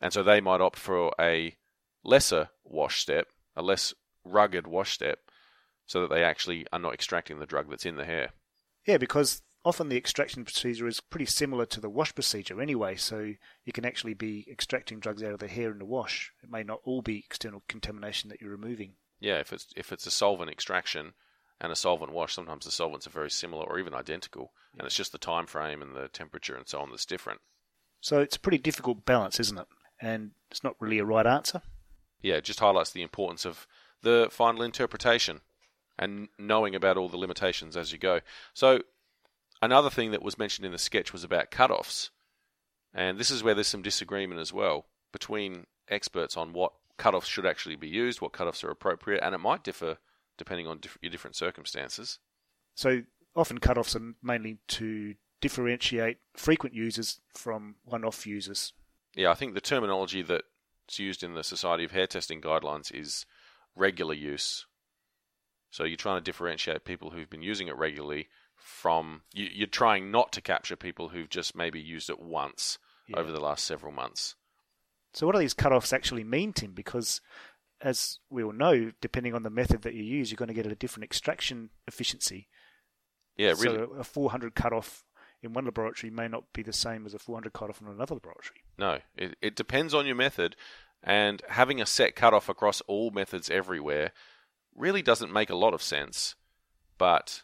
and 0.00 0.12
so 0.12 0.22
they 0.22 0.40
might 0.40 0.60
opt 0.60 0.78
for 0.78 1.10
a 1.18 1.56
lesser 2.02 2.50
wash 2.64 3.00
step, 3.00 3.28
a 3.56 3.62
less 3.62 3.94
rugged 4.24 4.66
wash 4.66 4.92
step, 4.92 5.20
so 5.86 6.02
that 6.02 6.10
they 6.10 6.22
actually 6.22 6.66
are 6.72 6.78
not 6.78 6.92
extracting 6.92 7.38
the 7.38 7.46
drug 7.46 7.70
that's 7.70 7.86
in 7.86 7.96
the 7.96 8.04
hair. 8.04 8.30
Yeah, 8.86 8.98
because 8.98 9.42
often 9.64 9.88
the 9.88 9.96
extraction 9.96 10.44
procedure 10.44 10.86
is 10.86 11.00
pretty 11.00 11.26
similar 11.26 11.66
to 11.66 11.80
the 11.80 11.88
wash 11.88 12.14
procedure 12.14 12.60
anyway, 12.60 12.96
so 12.96 13.34
you 13.64 13.72
can 13.72 13.84
actually 13.84 14.14
be 14.14 14.46
extracting 14.50 15.00
drugs 15.00 15.22
out 15.22 15.32
of 15.32 15.38
the 15.38 15.48
hair 15.48 15.70
in 15.70 15.78
the 15.78 15.84
wash. 15.84 16.32
It 16.42 16.50
may 16.50 16.62
not 16.62 16.80
all 16.84 17.02
be 17.02 17.18
external 17.18 17.62
contamination 17.68 18.28
that 18.30 18.40
you're 18.40 18.50
removing. 18.50 18.94
Yeah, 19.20 19.38
if 19.38 19.52
it's 19.52 19.68
if 19.76 19.92
it's 19.92 20.06
a 20.06 20.10
solvent 20.10 20.50
extraction 20.50 21.14
and 21.60 21.72
a 21.72 21.76
solvent 21.76 22.12
wash, 22.12 22.34
sometimes 22.34 22.64
the 22.64 22.70
solvents 22.70 23.06
are 23.06 23.10
very 23.10 23.30
similar 23.30 23.64
or 23.64 23.78
even 23.78 23.94
identical, 23.94 24.52
and 24.76 24.86
it's 24.86 24.96
just 24.96 25.12
the 25.12 25.18
time 25.18 25.46
frame 25.46 25.80
and 25.80 25.94
the 25.94 26.08
temperature 26.08 26.56
and 26.56 26.68
so 26.68 26.80
on 26.80 26.90
that's 26.90 27.06
different. 27.06 27.40
So 28.00 28.20
it's 28.20 28.36
a 28.36 28.40
pretty 28.40 28.58
difficult 28.58 29.06
balance, 29.06 29.40
isn't 29.40 29.58
it? 29.58 29.66
And 30.00 30.32
it's 30.50 30.64
not 30.64 30.76
really 30.78 30.98
a 30.98 31.04
right 31.04 31.26
answer. 31.26 31.62
Yeah, 32.20 32.34
it 32.34 32.44
just 32.44 32.60
highlights 32.60 32.90
the 32.90 33.02
importance 33.02 33.46
of 33.46 33.66
the 34.02 34.28
final 34.30 34.62
interpretation 34.62 35.40
and 35.98 36.28
knowing 36.38 36.74
about 36.74 36.96
all 36.96 37.08
the 37.08 37.16
limitations 37.16 37.76
as 37.76 37.92
you 37.92 37.98
go. 37.98 38.20
So 38.52 38.80
another 39.64 39.90
thing 39.90 40.10
that 40.12 40.22
was 40.22 40.38
mentioned 40.38 40.66
in 40.66 40.72
the 40.72 40.78
sketch 40.78 41.12
was 41.12 41.24
about 41.24 41.50
cutoffs. 41.50 42.10
And 42.92 43.18
this 43.18 43.30
is 43.30 43.42
where 43.42 43.54
there's 43.54 43.66
some 43.66 43.82
disagreement 43.82 44.40
as 44.40 44.52
well 44.52 44.86
between 45.12 45.66
experts 45.88 46.36
on 46.36 46.52
what 46.52 46.72
cutoffs 46.98 47.26
should 47.26 47.46
actually 47.46 47.76
be 47.76 47.88
used, 47.88 48.20
what 48.20 48.32
cutoffs 48.32 48.64
are 48.64 48.70
appropriate, 48.70 49.22
and 49.22 49.34
it 49.34 49.38
might 49.38 49.64
differ 49.64 49.98
depending 50.36 50.66
on 50.66 50.78
diff- 50.78 50.98
your 51.00 51.10
different 51.10 51.36
circumstances. 51.36 52.18
So 52.74 53.02
often 53.36 53.58
cutoffs 53.58 53.96
are 53.96 54.14
mainly 54.22 54.58
to 54.68 55.14
differentiate 55.40 56.18
frequent 56.36 56.74
users 56.74 57.20
from 57.34 57.76
one-off 57.84 58.26
users. 58.26 58.72
Yeah, 59.14 59.30
I 59.30 59.34
think 59.34 59.54
the 59.54 59.60
terminology 59.60 60.22
that's 60.22 60.98
used 60.98 61.22
in 61.22 61.34
the 61.34 61.44
Society 61.44 61.84
of 61.84 61.92
Hair 61.92 62.08
Testing 62.08 62.40
guidelines 62.40 62.92
is 62.92 63.26
regular 63.76 64.14
use. 64.14 64.66
So 65.70 65.84
you're 65.84 65.96
trying 65.96 66.18
to 66.18 66.24
differentiate 66.24 66.84
people 66.84 67.10
who've 67.10 67.30
been 67.30 67.42
using 67.42 67.68
it 67.68 67.76
regularly 67.76 68.28
from 68.64 69.22
you, 69.34 69.48
you're 69.52 69.66
trying 69.66 70.10
not 70.10 70.32
to 70.32 70.40
capture 70.40 70.74
people 70.76 71.10
who've 71.10 71.28
just 71.28 71.54
maybe 71.54 71.80
used 71.80 72.08
it 72.08 72.18
once 72.18 72.78
Yeah. 73.06 73.18
over 73.18 73.30
the 73.30 73.40
last 73.40 73.64
several 73.64 73.92
months. 73.92 74.36
So, 75.12 75.26
what 75.26 75.34
do 75.34 75.38
these 75.38 75.54
cut-offs 75.54 75.92
actually 75.92 76.24
mean, 76.24 76.52
Tim? 76.52 76.72
Because, 76.72 77.20
as 77.80 78.18
we 78.30 78.42
all 78.42 78.52
know, 78.52 78.90
depending 79.00 79.34
on 79.34 79.42
the 79.42 79.50
method 79.50 79.82
that 79.82 79.94
you 79.94 80.02
use, 80.02 80.30
you're 80.30 80.36
going 80.36 80.48
to 80.48 80.54
get 80.54 80.66
a 80.66 80.74
different 80.74 81.04
extraction 81.04 81.70
efficiency. 81.86 82.48
Yeah, 83.36 83.54
really. 83.58 83.76
So, 83.78 83.92
a 83.98 84.04
400 84.04 84.54
cut-off 84.54 85.04
in 85.42 85.52
one 85.52 85.66
laboratory 85.66 86.10
may 86.10 86.26
not 86.26 86.52
be 86.54 86.62
the 86.62 86.72
same 86.72 87.04
as 87.04 87.12
a 87.14 87.18
400 87.18 87.52
cut-off 87.52 87.80
in 87.82 87.86
another 87.86 88.14
laboratory. 88.14 88.62
No, 88.78 89.00
it, 89.16 89.36
it 89.42 89.54
depends 89.54 89.92
on 89.92 90.06
your 90.06 90.16
method, 90.16 90.56
and 91.02 91.42
having 91.50 91.80
a 91.82 91.86
set 91.86 92.16
cutoff 92.16 92.48
across 92.48 92.80
all 92.82 93.10
methods 93.10 93.50
everywhere 93.50 94.12
really 94.74 95.02
doesn't 95.02 95.32
make 95.32 95.50
a 95.50 95.54
lot 95.54 95.74
of 95.74 95.82
sense. 95.82 96.34
But 96.96 97.42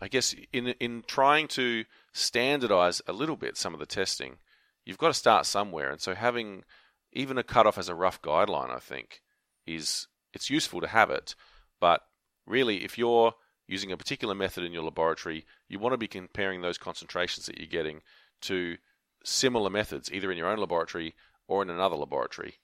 I 0.00 0.08
guess 0.08 0.34
in 0.52 0.68
in 0.80 1.02
trying 1.06 1.48
to 1.48 1.84
standardize 2.12 3.02
a 3.06 3.12
little 3.12 3.36
bit 3.36 3.56
some 3.56 3.74
of 3.74 3.80
the 3.80 3.86
testing, 3.86 4.38
you've 4.84 4.98
got 4.98 5.08
to 5.08 5.14
start 5.14 5.46
somewhere, 5.46 5.90
and 5.90 6.00
so 6.00 6.14
having 6.14 6.64
even 7.12 7.38
a 7.38 7.42
cutoff 7.42 7.78
as 7.78 7.88
a 7.88 7.94
rough 7.94 8.20
guideline, 8.22 8.70
I 8.70 8.78
think, 8.78 9.22
is 9.66 10.06
it's 10.32 10.50
useful 10.50 10.80
to 10.80 10.88
have 10.88 11.10
it. 11.10 11.34
But 11.80 12.02
really, 12.46 12.84
if 12.84 12.98
you're 12.98 13.34
using 13.66 13.92
a 13.92 13.96
particular 13.96 14.34
method 14.34 14.64
in 14.64 14.72
your 14.72 14.82
laboratory, 14.82 15.44
you 15.68 15.78
want 15.78 15.92
to 15.92 15.98
be 15.98 16.08
comparing 16.08 16.62
those 16.62 16.78
concentrations 16.78 17.46
that 17.46 17.58
you're 17.58 17.66
getting 17.66 18.00
to 18.42 18.76
similar 19.24 19.68
methods, 19.70 20.10
either 20.12 20.30
in 20.30 20.38
your 20.38 20.48
own 20.48 20.58
laboratory 20.58 21.14
or 21.46 21.62
in 21.62 21.70
another 21.70 21.96
laboratory. 21.96 22.54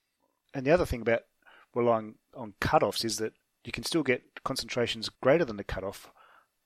And 0.53 0.65
the 0.65 0.71
other 0.71 0.85
thing 0.85 1.01
about 1.01 1.23
relying 1.73 2.15
on 2.35 2.53
cut-offs 2.59 3.03
is 3.05 3.17
that 3.17 3.33
you 3.63 3.71
can 3.71 3.83
still 3.83 4.03
get 4.03 4.43
concentrations 4.43 5.09
greater 5.09 5.45
than 5.45 5.57
the 5.57 5.63
cut-off 5.63 6.11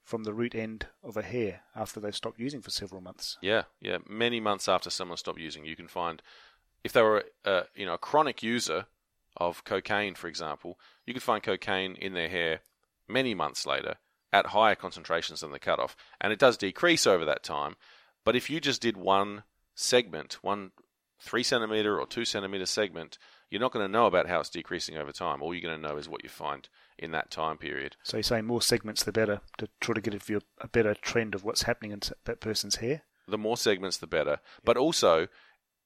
from 0.09 0.23
the 0.23 0.33
root 0.33 0.55
end 0.55 0.87
of 1.03 1.15
a 1.15 1.21
hair 1.21 1.61
after 1.75 1.99
they've 1.99 2.15
stopped 2.15 2.39
using 2.39 2.61
for 2.61 2.71
several 2.71 2.99
months. 2.99 3.37
Yeah, 3.41 3.63
yeah. 3.79 3.99
Many 4.09 4.39
months 4.39 4.67
after 4.67 4.89
someone 4.89 5.17
stopped 5.17 5.39
using, 5.39 5.65
you 5.65 5.75
can 5.75 5.87
find 5.87 6.23
if 6.83 6.93
they 6.93 7.03
were, 7.03 7.25
uh, 7.45 7.63
you 7.75 7.85
know, 7.85 7.93
a 7.93 7.99
chronic 7.99 8.41
user 8.41 8.87
of 9.37 9.63
cocaine, 9.63 10.15
for 10.15 10.27
example, 10.27 10.79
you 11.05 11.13
could 11.13 11.21
find 11.21 11.43
cocaine 11.43 11.95
in 11.95 12.13
their 12.13 12.27
hair 12.27 12.61
many 13.07 13.35
months 13.35 13.67
later 13.67 13.97
at 14.33 14.47
higher 14.47 14.73
concentrations 14.73 15.41
than 15.41 15.51
the 15.51 15.59
cutoff, 15.59 15.95
and 16.19 16.33
it 16.33 16.39
does 16.39 16.57
decrease 16.57 17.05
over 17.05 17.25
that 17.25 17.43
time. 17.43 17.75
But 18.25 18.35
if 18.35 18.49
you 18.49 18.59
just 18.59 18.81
did 18.81 18.97
one 18.97 19.43
segment, 19.75 20.39
one 20.41 20.71
three 21.21 21.43
centimeter 21.43 21.99
or 21.99 22.07
two 22.07 22.25
centimeter 22.25 22.65
segment, 22.65 23.19
you're 23.51 23.61
not 23.61 23.73
going 23.73 23.85
to 23.85 23.91
know 23.91 24.07
about 24.07 24.27
how 24.27 24.39
it's 24.39 24.49
decreasing 24.49 24.97
over 24.97 25.11
time. 25.11 25.43
All 25.43 25.53
you're 25.53 25.69
going 25.69 25.79
to 25.79 25.87
know 25.87 25.97
is 25.97 26.09
what 26.09 26.23
you 26.23 26.29
find 26.29 26.67
in 26.99 27.11
that 27.11 27.31
time 27.31 27.57
period. 27.57 27.95
So 28.03 28.17
you're 28.17 28.23
saying 28.23 28.45
more 28.45 28.61
segments 28.61 29.03
the 29.03 29.11
better 29.11 29.41
to 29.57 29.67
try 29.79 29.95
to 29.95 30.01
get 30.01 30.13
a, 30.13 30.19
view, 30.19 30.41
a 30.59 30.67
better 30.67 30.93
trend 30.93 31.33
of 31.33 31.43
what's 31.43 31.63
happening 31.63 31.91
in 31.91 32.01
that 32.25 32.39
person's 32.39 32.75
hair. 32.77 33.01
the 33.27 33.37
more 33.37 33.57
segments 33.57 33.97
the 33.97 34.07
better. 34.07 34.39
But 34.63 34.77
also, 34.77 35.27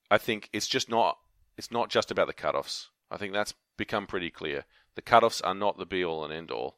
I 0.09 0.17
think 0.17 0.49
it's 0.53 0.67
just 0.67 0.89
not 0.89 1.17
it's 1.57 1.71
not 1.71 1.89
just 1.89 2.11
about 2.11 2.27
the 2.27 2.33
cutoffs. 2.33 2.87
I 3.11 3.17
think 3.17 3.33
that's 3.33 3.53
become 3.77 4.07
pretty 4.07 4.31
clear. 4.31 4.65
The 4.95 5.01
cutoffs 5.01 5.41
are 5.43 5.53
not 5.53 5.77
the 5.77 5.85
be 5.85 6.03
all 6.03 6.23
and 6.23 6.33
end 6.33 6.51
all. 6.51 6.77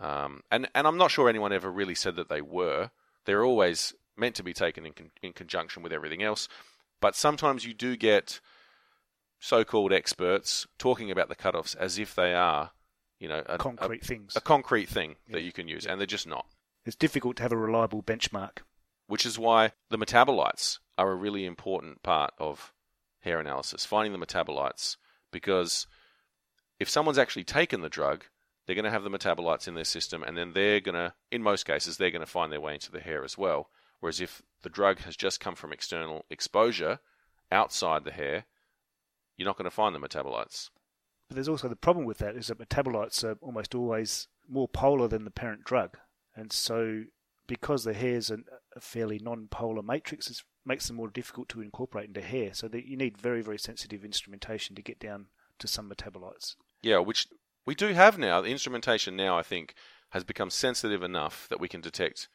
Um, 0.00 0.42
and 0.50 0.68
and 0.74 0.86
I'm 0.86 0.96
not 0.96 1.10
sure 1.10 1.28
anyone 1.28 1.52
ever 1.52 1.70
really 1.70 1.94
said 1.94 2.16
that 2.16 2.28
they 2.28 2.40
were. 2.40 2.90
They're 3.24 3.44
always 3.44 3.94
meant 4.16 4.34
to 4.36 4.42
be 4.42 4.52
taken 4.52 4.86
in 4.86 4.92
con- 4.92 5.10
in 5.22 5.32
conjunction 5.32 5.82
with 5.82 5.92
everything 5.92 6.22
else. 6.22 6.48
But 7.00 7.14
sometimes 7.14 7.64
you 7.64 7.74
do 7.74 7.96
get 7.96 8.40
so-called 9.40 9.92
experts 9.92 10.66
talking 10.78 11.12
about 11.12 11.28
the 11.28 11.36
cutoffs 11.36 11.76
as 11.76 11.96
if 11.96 12.12
they 12.14 12.34
are, 12.34 12.72
you 13.18 13.28
know, 13.28 13.42
a, 13.46 13.58
Concrete 13.58 14.04
things. 14.04 14.36
a, 14.36 14.38
a 14.38 14.42
concrete 14.42 14.88
thing 14.88 15.16
that 15.30 15.42
you 15.42 15.52
can 15.52 15.68
use, 15.68 15.86
and 15.86 16.00
they're 16.00 16.06
just 16.06 16.26
not. 16.26 16.46
It's 16.84 16.96
difficult 16.96 17.36
to 17.36 17.42
have 17.42 17.52
a 17.52 17.56
reliable 17.56 18.02
benchmark. 18.02 18.58
which 19.06 19.26
is 19.26 19.38
why 19.38 19.72
the 19.90 19.98
metabolites 19.98 20.78
are 20.96 21.10
a 21.10 21.14
really 21.16 21.44
important 21.46 22.02
part 22.02 22.32
of 22.38 22.72
hair 23.20 23.40
analysis, 23.40 23.84
finding 23.84 24.12
the 24.18 24.24
metabolites, 24.26 24.96
because 25.32 25.86
if 26.78 26.88
someone's 26.88 27.18
actually 27.18 27.44
taken 27.44 27.80
the 27.80 27.88
drug, 27.88 28.24
they're 28.66 28.74
going 28.76 28.84
to 28.84 28.90
have 28.90 29.02
the 29.02 29.10
metabolites 29.10 29.66
in 29.66 29.74
their 29.74 29.84
system, 29.84 30.22
and 30.22 30.36
then 30.36 30.52
they're 30.52 30.80
going 30.80 30.94
to, 30.94 31.14
in 31.30 31.42
most 31.42 31.64
cases, 31.64 31.96
they're 31.96 32.10
going 32.10 32.20
to 32.20 32.26
find 32.26 32.52
their 32.52 32.60
way 32.60 32.74
into 32.74 32.92
the 32.92 33.00
hair 33.00 33.24
as 33.24 33.36
well. 33.36 33.70
Whereas 34.00 34.20
if 34.20 34.42
the 34.62 34.68
drug 34.68 35.00
has 35.00 35.16
just 35.16 35.40
come 35.40 35.54
from 35.56 35.72
external 35.72 36.24
exposure 36.30 37.00
outside 37.50 38.04
the 38.04 38.12
hair, 38.12 38.44
you're 39.36 39.46
not 39.46 39.56
going 39.56 39.64
to 39.64 39.70
find 39.74 39.94
the 39.94 39.98
metabolites. 40.00 40.70
But 41.28 41.34
there's 41.34 41.48
also 41.48 41.68
the 41.68 41.76
problem 41.76 42.06
with 42.06 42.18
that 42.18 42.36
is 42.36 42.46
that 42.46 42.58
metabolites 42.58 43.22
are 43.22 43.36
almost 43.42 43.74
always 43.74 44.28
more 44.48 44.68
polar 44.68 45.08
than 45.08 45.24
the 45.24 45.30
parent 45.30 45.64
drug. 45.64 45.98
And 46.34 46.52
so 46.52 47.04
because 47.46 47.84
the 47.84 47.94
hair 47.94 48.16
is 48.16 48.30
a 48.30 48.38
fairly 48.80 49.18
non-polar 49.18 49.82
matrix, 49.82 50.30
it 50.30 50.42
makes 50.64 50.86
them 50.86 50.96
more 50.96 51.08
difficult 51.08 51.48
to 51.50 51.60
incorporate 51.60 52.08
into 52.08 52.20
hair. 52.20 52.54
So 52.54 52.68
that 52.68 52.86
you 52.86 52.96
need 52.96 53.18
very, 53.18 53.42
very 53.42 53.58
sensitive 53.58 54.04
instrumentation 54.04 54.74
to 54.76 54.82
get 54.82 54.98
down 54.98 55.26
to 55.58 55.68
some 55.68 55.90
metabolites. 55.90 56.56
Yeah, 56.82 56.98
which 56.98 57.26
we 57.66 57.74
do 57.74 57.88
have 57.88 58.18
now. 58.18 58.40
The 58.40 58.50
instrumentation 58.50 59.16
now, 59.16 59.36
I 59.36 59.42
think, 59.42 59.74
has 60.10 60.24
become 60.24 60.50
sensitive 60.50 61.02
enough 61.02 61.46
that 61.50 61.60
we 61.60 61.68
can 61.68 61.80
detect 61.80 62.28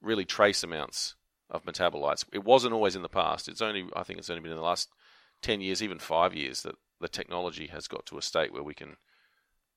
really 0.00 0.24
trace 0.24 0.62
amounts 0.62 1.16
of 1.50 1.64
metabolites. 1.64 2.24
It 2.32 2.44
wasn't 2.44 2.72
always 2.72 2.96
in 2.96 3.02
the 3.02 3.08
past. 3.08 3.48
It's 3.48 3.60
only, 3.60 3.86
I 3.94 4.02
think, 4.02 4.18
it's 4.18 4.30
only 4.30 4.40
been 4.40 4.52
in 4.52 4.56
the 4.56 4.62
last 4.62 4.88
ten 5.42 5.60
years, 5.60 5.82
even 5.82 5.98
five 5.98 6.34
years, 6.34 6.62
that 6.62 6.76
the 7.00 7.08
technology 7.08 7.68
has 7.68 7.88
got 7.88 8.06
to 8.06 8.18
a 8.18 8.22
state 8.22 8.52
where 8.52 8.62
we 8.62 8.74
can 8.74 8.96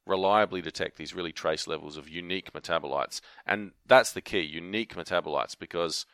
reliably 0.06 0.62
detect 0.62 0.98
these 0.98 1.14
really 1.14 1.32
trace 1.32 1.68
levels 1.68 1.98
of 1.98 2.10
unique 2.10 2.52
metabolites. 2.54 3.22
And 3.46 3.72
that's 3.86 4.12
the 4.12 4.22
key, 4.22 4.42
unique 4.42 4.96
metabolites, 4.96 5.58
because 5.58 6.06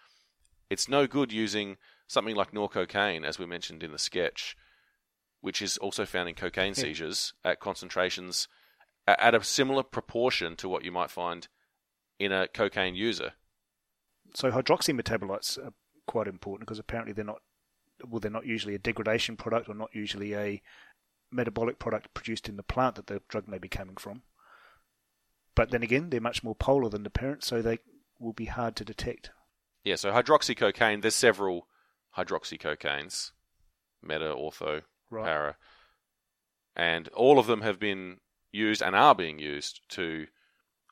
it's 0.69 0.87
no 0.87 1.07
good 1.07 1.31
using 1.31 1.77
something 2.07 2.35
like 2.35 2.51
norcocaine, 2.51 3.25
as 3.25 3.39
we 3.39 3.45
mentioned 3.45 3.83
in 3.83 3.91
the 3.91 3.97
sketch, 3.97 4.55
which 5.41 5.61
is 5.61 5.77
also 5.77 6.05
found 6.05 6.29
in 6.29 6.35
cocaine 6.35 6.75
seizures 6.75 7.33
at 7.43 7.59
concentrations 7.59 8.47
at 9.07 9.33
a 9.33 9.43
similar 9.43 9.83
proportion 9.83 10.55
to 10.57 10.69
what 10.69 10.83
you 10.83 10.91
might 10.91 11.09
find 11.09 11.47
in 12.19 12.31
a 12.31 12.47
cocaine 12.47 12.95
user. 12.95 13.31
So 14.35 14.51
hydroxy 14.51 14.99
metabolites 14.99 15.57
are 15.57 15.73
quite 16.05 16.27
important 16.27 16.67
because 16.67 16.79
apparently 16.79 17.13
they're 17.13 17.25
not 17.25 17.41
well 18.07 18.19
they're 18.19 18.31
not 18.31 18.45
usually 18.45 18.75
a 18.75 18.79
degradation 18.79 19.35
product 19.35 19.67
or 19.67 19.75
not 19.75 19.89
usually 19.93 20.33
a 20.33 20.61
metabolic 21.31 21.79
product 21.79 22.13
produced 22.13 22.49
in 22.49 22.57
the 22.57 22.63
plant 22.63 22.95
that 22.95 23.07
the 23.07 23.21
drug 23.27 23.47
may 23.47 23.57
be 23.57 23.67
coming 23.69 23.95
from. 23.97 24.23
But 25.55 25.71
then 25.71 25.83
again, 25.83 26.09
they're 26.09 26.21
much 26.21 26.43
more 26.43 26.55
polar 26.55 26.89
than 26.89 27.03
the 27.03 27.09
parent, 27.09 27.43
so 27.43 27.61
they 27.61 27.79
will 28.19 28.33
be 28.33 28.45
hard 28.45 28.75
to 28.77 28.85
detect. 28.85 29.31
Yeah, 29.83 29.95
so 29.95 30.11
hydroxycocaine, 30.11 31.01
there's 31.01 31.15
several 31.15 31.67
hydroxycocaines, 32.17 33.31
meta, 34.01 34.33
ortho, 34.35 34.81
Right. 35.09 35.25
para, 35.25 35.57
and 36.75 37.07
all 37.09 37.39
of 37.39 37.47
them 37.47 37.61
have 37.61 37.79
been 37.79 38.19
used 38.51 38.81
and 38.81 38.95
are 38.95 39.15
being 39.15 39.39
used 39.39 39.81
to 39.89 40.27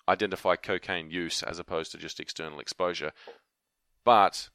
identify 0.10 0.56
cocaine 0.56 1.12
use 1.12 1.43
as 1.43 1.60
opposed 1.60 1.91
to 1.91 1.97
just 1.97 2.19
external 2.19 2.60
exposure. 2.60 3.12
But 4.04 4.50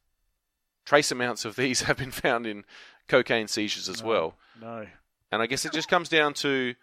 trace 0.85 1.11
amounts 1.13 1.45
of 1.45 1.57
these 1.57 1.83
have 1.83 1.97
been 1.99 2.11
found 2.11 2.47
in 2.47 2.65
cocaine 3.09 3.49
seizures 3.49 3.89
as 3.89 4.03
No, 4.03 4.09
well. 4.09 4.35
No. 4.61 4.87
And 5.33 5.41
I 5.41 5.47
guess 5.47 5.65
it 5.65 5.73
just 5.73 5.89
comes 5.89 6.11
down 6.11 6.35
to 6.35 6.75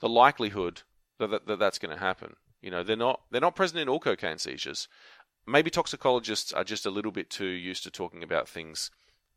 the 0.00 0.08
likelihood 0.08 0.82
that, 1.18 1.30
that, 1.30 1.46
that 1.46 1.58
that's 1.58 1.78
going 1.78 1.94
to 1.94 2.02
happen. 2.02 2.34
You 2.62 2.70
know, 2.70 2.82
they're 2.82 2.96
not 2.96 3.20
they're 3.30 3.40
not 3.40 3.54
present 3.54 3.78
in 3.78 3.88
all 3.88 4.00
cocaine 4.00 4.38
seizures. 4.38 4.88
Maybe 5.46 5.70
toxicologists 5.70 6.52
are 6.52 6.64
just 6.64 6.86
a 6.86 6.90
little 6.90 7.12
bit 7.12 7.30
too 7.30 7.46
used 7.46 7.84
to 7.84 7.90
talking 7.90 8.22
about 8.22 8.48
things 8.48 8.90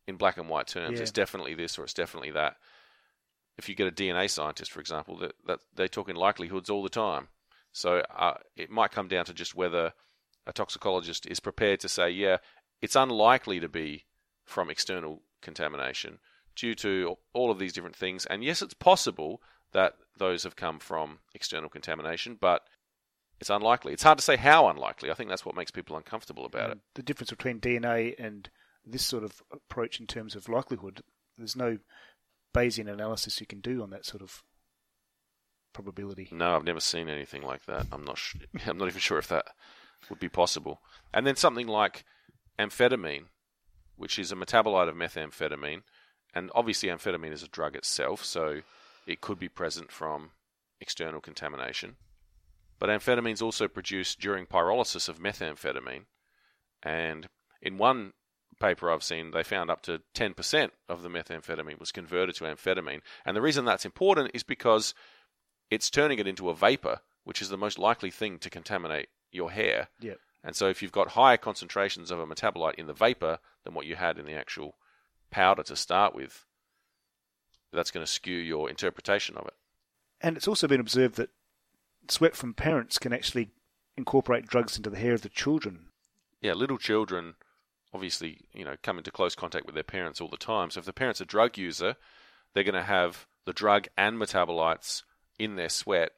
in 0.07 0.15
black 0.15 0.37
and 0.37 0.49
white 0.49 0.67
terms. 0.67 0.97
Yeah. 0.97 1.03
It's 1.03 1.11
definitely 1.11 1.53
this 1.53 1.77
or 1.77 1.83
it's 1.83 1.93
definitely 1.93 2.31
that. 2.31 2.55
If 3.57 3.69
you 3.69 3.75
get 3.75 3.87
a 3.87 3.91
DNA 3.91 4.29
scientist, 4.29 4.71
for 4.71 4.79
example, 4.79 5.17
that, 5.17 5.33
that 5.45 5.59
they 5.75 5.87
talk 5.87 6.09
in 6.09 6.15
likelihoods 6.15 6.69
all 6.69 6.81
the 6.81 6.89
time. 6.89 7.27
So 7.73 8.03
uh, 8.15 8.35
it 8.55 8.69
might 8.69 8.91
come 8.91 9.07
down 9.07 9.25
to 9.25 9.33
just 9.33 9.55
whether 9.55 9.93
a 10.47 10.53
toxicologist 10.53 11.25
is 11.27 11.39
prepared 11.39 11.79
to 11.81 11.89
say, 11.89 12.09
yeah, 12.09 12.37
it's 12.81 12.95
unlikely 12.95 13.59
to 13.59 13.69
be 13.69 14.05
from 14.45 14.69
external 14.69 15.21
contamination 15.41 16.19
due 16.55 16.75
to 16.75 17.17
all 17.33 17.51
of 17.51 17.59
these 17.59 17.73
different 17.73 17.95
things. 17.95 18.25
And 18.25 18.43
yes, 18.43 18.61
it's 18.61 18.73
possible 18.73 19.41
that 19.71 19.95
those 20.17 20.43
have 20.43 20.55
come 20.55 20.79
from 20.79 21.19
external 21.33 21.69
contamination, 21.69 22.37
but 22.39 22.63
it's 23.39 23.49
unlikely. 23.49 23.93
It's 23.93 24.03
hard 24.03 24.17
to 24.17 24.23
say 24.23 24.35
how 24.35 24.69
unlikely. 24.69 25.09
I 25.09 25.13
think 25.13 25.29
that's 25.29 25.45
what 25.45 25.55
makes 25.55 25.71
people 25.71 25.97
uncomfortable 25.97 26.45
about 26.45 26.69
mm. 26.69 26.73
it. 26.73 26.79
The 26.95 27.03
difference 27.03 27.31
between 27.31 27.59
DNA 27.59 28.13
and 28.19 28.49
this 28.85 29.03
sort 29.03 29.23
of 29.23 29.41
approach 29.51 29.99
in 29.99 30.07
terms 30.07 30.35
of 30.35 30.49
likelihood, 30.49 31.01
there's 31.37 31.55
no 31.55 31.77
Bayesian 32.53 32.91
analysis 32.91 33.39
you 33.39 33.47
can 33.47 33.61
do 33.61 33.81
on 33.81 33.89
that 33.91 34.05
sort 34.05 34.21
of 34.21 34.43
probability. 35.73 36.27
No, 36.31 36.55
I've 36.55 36.63
never 36.63 36.79
seen 36.79 37.09
anything 37.09 37.41
like 37.41 37.65
that. 37.65 37.87
I'm 37.91 38.03
not. 38.03 38.17
Sh- 38.17 38.35
I'm 38.67 38.77
not 38.77 38.87
even 38.87 38.99
sure 38.99 39.17
if 39.17 39.27
that 39.29 39.45
would 40.09 40.19
be 40.19 40.29
possible. 40.29 40.81
And 41.13 41.25
then 41.25 41.35
something 41.35 41.67
like 41.67 42.03
amphetamine, 42.59 43.25
which 43.95 44.19
is 44.19 44.31
a 44.31 44.35
metabolite 44.35 44.89
of 44.89 44.95
methamphetamine, 44.95 45.83
and 46.33 46.51
obviously 46.55 46.89
amphetamine 46.89 47.33
is 47.33 47.43
a 47.43 47.47
drug 47.47 47.75
itself, 47.75 48.23
so 48.23 48.61
it 49.05 49.21
could 49.21 49.39
be 49.39 49.49
present 49.49 49.91
from 49.91 50.31
external 50.79 51.21
contamination. 51.21 51.95
But 52.79 52.89
amphetamine 52.89 53.33
is 53.33 53.41
also 53.41 53.67
produced 53.67 54.19
during 54.19 54.45
pyrolysis 54.45 55.07
of 55.07 55.19
methamphetamine, 55.19 56.05
and 56.83 57.27
in 57.61 57.77
one 57.77 58.13
paper 58.59 58.89
I've 58.89 59.03
seen, 59.03 59.31
they 59.31 59.43
found 59.43 59.69
up 59.69 59.81
to 59.83 60.01
10% 60.15 60.69
of 60.87 61.01
the 61.01 61.09
methamphetamine 61.09 61.79
was 61.79 61.91
converted 61.91 62.35
to 62.35 62.45
amphetamine. 62.45 63.01
And 63.25 63.35
the 63.35 63.41
reason 63.41 63.65
that's 63.65 63.85
important 63.85 64.31
is 64.33 64.43
because 64.43 64.93
it's 65.69 65.89
turning 65.89 66.19
it 66.19 66.27
into 66.27 66.49
a 66.49 66.55
vapor, 66.55 66.99
which 67.23 67.41
is 67.41 67.49
the 67.49 67.57
most 67.57 67.77
likely 67.77 68.11
thing 68.11 68.37
to 68.39 68.49
contaminate 68.49 69.09
your 69.31 69.51
hair. 69.51 69.89
Yep. 69.99 70.19
And 70.43 70.55
so 70.55 70.67
if 70.67 70.81
you've 70.81 70.91
got 70.91 71.09
higher 71.09 71.37
concentrations 71.37 72.11
of 72.11 72.19
a 72.19 72.25
metabolite 72.25 72.75
in 72.75 72.87
the 72.87 72.93
vapor 72.93 73.39
than 73.63 73.73
what 73.73 73.85
you 73.85 73.95
had 73.95 74.17
in 74.17 74.25
the 74.25 74.33
actual 74.33 74.75
powder 75.31 75.63
to 75.63 75.75
start 75.75 76.13
with, 76.13 76.45
that's 77.73 77.91
going 77.91 78.05
to 78.05 78.11
skew 78.11 78.37
your 78.37 78.69
interpretation 78.69 79.37
of 79.37 79.47
it. 79.47 79.53
And 80.19 80.37
it's 80.37 80.47
also 80.47 80.67
been 80.67 80.79
observed 80.79 81.15
that 81.15 81.29
sweat 82.09 82.35
from 82.35 82.53
parents 82.53 82.99
can 82.99 83.13
actually 83.13 83.49
incorporate 83.97 84.47
drugs 84.47 84.77
into 84.77 84.89
the 84.89 84.99
hair 84.99 85.13
of 85.13 85.21
the 85.21 85.29
children. 85.29 85.87
Yeah, 86.41 86.53
little 86.53 86.77
children 86.77 87.35
obviously, 87.93 88.39
you 88.53 88.63
know, 88.63 88.75
come 88.81 88.97
into 88.97 89.11
close 89.11 89.35
contact 89.35 89.65
with 89.65 89.75
their 89.75 89.83
parents 89.83 90.21
all 90.21 90.27
the 90.27 90.37
time. 90.37 90.69
So 90.71 90.79
if 90.79 90.85
the 90.85 90.93
parent's 90.93 91.21
a 91.21 91.25
drug 91.25 91.57
user, 91.57 91.95
they're 92.53 92.63
going 92.63 92.73
to 92.73 92.83
have 92.83 93.27
the 93.45 93.53
drug 93.53 93.87
and 93.97 94.17
metabolites 94.17 95.03
in 95.37 95.55
their 95.55 95.69
sweat 95.69 96.11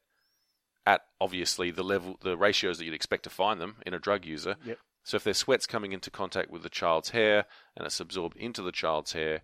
at 0.86 1.02
obviously 1.20 1.72
the 1.72 1.84
level, 1.84 2.18
the 2.22 2.38
ratios 2.38 2.78
that 2.78 2.86
you'd 2.86 2.94
expect 2.94 3.24
to 3.24 3.30
find 3.30 3.60
them 3.60 3.78
in 3.86 3.94
a 3.94 4.00
drug 4.00 4.26
user. 4.26 4.56
Yep. 4.66 4.78
So 5.04 5.18
if 5.18 5.24
their 5.24 5.34
sweat's 5.34 5.68
coming 5.68 5.92
into 5.92 6.10
contact 6.10 6.50
with 6.50 6.64
the 6.64 6.70
child's 6.70 7.10
hair 7.10 7.46
and 7.76 7.86
it's 7.86 8.00
absorbed 8.00 8.38
into 8.38 8.62
the 8.62 8.72
child's 8.72 9.14
hair, 9.14 9.42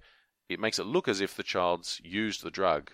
it 0.48 0.60
makes 0.60 0.80
it 0.80 0.86
look 0.86 1.08
as 1.08 1.22
if 1.22 1.36
the 1.36 1.44
child's 1.44 2.00
used 2.04 2.44
the 2.44 2.52
drug. 2.52 2.92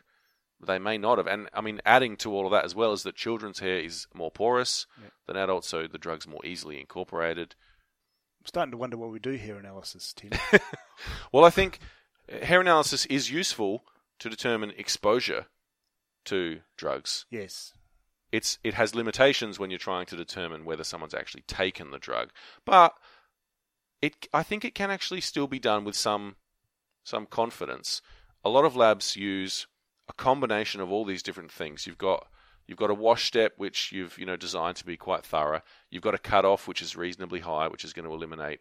They 0.66 0.80
may 0.80 0.98
not 0.98 1.18
have. 1.18 1.28
And 1.28 1.50
I 1.54 1.62
mean, 1.62 1.80
adding 1.86 2.18
to 2.18 2.32
all 2.34 2.46
of 2.46 2.52
that 2.52 2.66
as 2.66 2.74
well 2.74 2.92
is 2.94 3.04
that 3.04 3.16
children's 3.16 3.60
hair 3.60 3.80
is 3.80 4.08
more 4.14 4.32
porous 4.32 4.88
than 5.28 5.38
adults, 5.38 5.68
so 5.68 5.86
the 5.86 5.98
drug's 5.98 6.28
more 6.28 6.44
easily 6.46 6.80
incorporated. 6.80 7.56
I'm 8.42 8.48
starting 8.48 8.72
to 8.72 8.78
wonder 8.78 8.98
what 8.98 9.12
we 9.12 9.20
do 9.20 9.34
hair 9.38 9.58
analysis, 9.58 10.14
Tim. 10.14 10.32
Well, 11.32 11.44
I 11.44 11.50
think 11.50 11.80
hair 12.42 12.62
analysis 12.62 13.06
is 13.08 13.30
useful 13.30 13.84
to 14.20 14.30
determine 14.30 14.72
exposure 14.78 15.48
to 16.26 16.62
drugs. 16.78 17.26
yes. 17.30 17.74
It's 18.36 18.60
it 18.66 18.74
has 18.74 18.94
limitations 18.94 19.60
when 19.60 19.70
you're 19.70 19.80
trying 19.80 20.08
to 20.08 20.18
determine 20.18 20.66
whether 20.66 20.84
someone's 20.84 21.14
actually 21.14 21.44
taken 21.44 21.92
the 21.92 21.98
drug, 21.98 22.32
but 22.66 22.94
it 24.02 24.28
I 24.34 24.44
think 24.44 24.66
it 24.66 24.76
can 24.76 24.92
actually 24.92 25.22
still 25.22 25.48
be 25.48 25.58
done 25.58 25.86
with 25.86 25.96
some 25.96 26.36
some 27.06 27.28
confidence. 27.28 28.02
A 28.44 28.50
lot 28.50 28.66
of 28.66 28.76
labs 28.76 29.16
use 29.16 29.68
a 30.10 30.14
combination 30.14 30.82
of 30.82 30.92
all 30.92 31.06
these 31.06 31.24
different 31.24 31.50
things. 31.50 31.88
You've 31.88 31.98
got 31.98 32.28
you've 32.68 32.78
got 32.78 32.90
a 32.90 33.02
wash 33.06 33.24
step 33.24 33.54
which 33.56 33.94
you've 33.94 34.18
you 34.18 34.26
know 34.26 34.36
designed 34.36 34.76
to 34.78 34.86
be 34.86 34.98
quite 34.98 35.24
thorough. 35.24 35.62
You've 35.90 36.04
got 36.04 36.14
a 36.14 36.18
cutoff 36.20 36.68
which 36.68 36.82
is 36.82 36.98
reasonably 36.98 37.40
high, 37.40 37.70
which 37.70 37.86
is 37.86 37.94
going 37.94 38.06
to 38.06 38.14
eliminate 38.14 38.60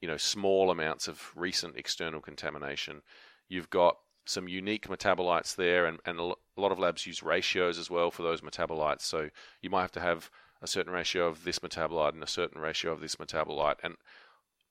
you 0.00 0.08
know 0.08 0.16
small 0.16 0.70
amounts 0.70 1.06
of 1.06 1.32
recent 1.36 1.76
external 1.76 2.22
contamination. 2.22 3.02
You've 3.46 3.68
got 3.68 3.98
some 4.24 4.48
unique 4.48 4.88
metabolites 4.88 5.54
there, 5.56 5.86
and, 5.86 5.98
and 6.04 6.18
a 6.18 6.34
lot 6.56 6.72
of 6.72 6.78
labs 6.78 7.06
use 7.06 7.22
ratios 7.22 7.78
as 7.78 7.90
well 7.90 8.10
for 8.10 8.22
those 8.22 8.40
metabolites. 8.40 9.02
So 9.02 9.30
you 9.60 9.70
might 9.70 9.82
have 9.82 9.92
to 9.92 10.00
have 10.00 10.30
a 10.60 10.66
certain 10.66 10.92
ratio 10.92 11.26
of 11.26 11.44
this 11.44 11.58
metabolite 11.58 12.14
and 12.14 12.22
a 12.22 12.28
certain 12.28 12.60
ratio 12.60 12.92
of 12.92 13.00
this 13.00 13.16
metabolite, 13.16 13.76
and 13.82 13.96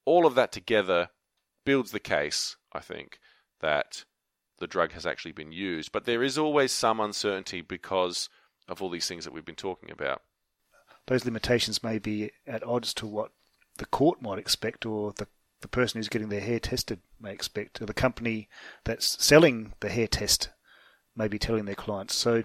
all 0.05 0.25
of 0.25 0.35
that 0.35 0.51
together 0.51 1.09
builds 1.65 1.91
the 1.91 1.99
case, 1.99 2.55
I 2.73 2.79
think, 2.79 3.19
that 3.59 4.05
the 4.59 4.67
drug 4.67 4.93
has 4.93 5.05
actually 5.05 5.33
been 5.33 5.51
used. 5.51 5.91
But 5.91 6.05
there 6.05 6.23
is 6.23 6.37
always 6.37 6.71
some 6.71 6.99
uncertainty 6.99 7.61
because 7.61 8.29
of 8.67 8.81
all 8.81 8.89
these 8.89 9.07
things 9.07 9.25
that 9.25 9.33
we've 9.33 9.45
been 9.45 9.55
talking 9.55 9.91
about. 9.91 10.21
Those 11.07 11.25
limitations 11.25 11.83
may 11.83 11.99
be 11.99 12.31
at 12.47 12.63
odds 12.63 12.93
to 12.95 13.07
what 13.07 13.31
the 13.77 13.85
court 13.85 14.21
might 14.21 14.39
expect 14.39 14.85
or 14.85 15.13
the, 15.13 15.27
the 15.61 15.67
person 15.67 15.99
who's 15.99 16.09
getting 16.09 16.29
their 16.29 16.41
hair 16.41 16.59
tested 16.59 16.99
may 17.19 17.31
expect, 17.31 17.81
or 17.81 17.85
the 17.85 17.93
company 17.93 18.49
that's 18.83 19.23
selling 19.23 19.73
the 19.79 19.89
hair 19.89 20.07
test 20.07 20.49
may 21.15 21.27
be 21.27 21.39
telling 21.39 21.65
their 21.65 21.75
clients. 21.75 22.15
So 22.15 22.43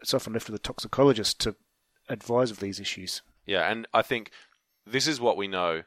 it's 0.00 0.14
often 0.14 0.32
left 0.32 0.46
to 0.46 0.52
the 0.52 0.58
toxicologist 0.58 1.40
to 1.40 1.56
advise 2.08 2.50
of 2.50 2.60
these 2.60 2.80
issues. 2.80 3.22
Yeah, 3.46 3.70
and 3.70 3.86
I 3.94 4.02
think 4.02 4.30
this 4.86 5.06
is 5.06 5.20
what 5.20 5.36
we 5.36 5.48
know 5.48 5.82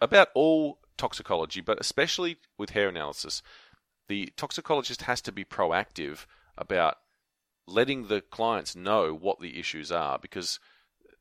about 0.00 0.28
all 0.34 0.78
toxicology, 0.96 1.60
but 1.60 1.80
especially 1.80 2.38
with 2.58 2.70
hair 2.70 2.88
analysis. 2.88 3.42
The 4.08 4.32
toxicologist 4.36 5.02
has 5.02 5.20
to 5.22 5.32
be 5.32 5.44
proactive 5.44 6.26
about 6.58 6.96
letting 7.66 8.08
the 8.08 8.20
clients 8.20 8.74
know 8.74 9.14
what 9.14 9.40
the 9.40 9.58
issues 9.58 9.92
are 9.92 10.18
because 10.18 10.58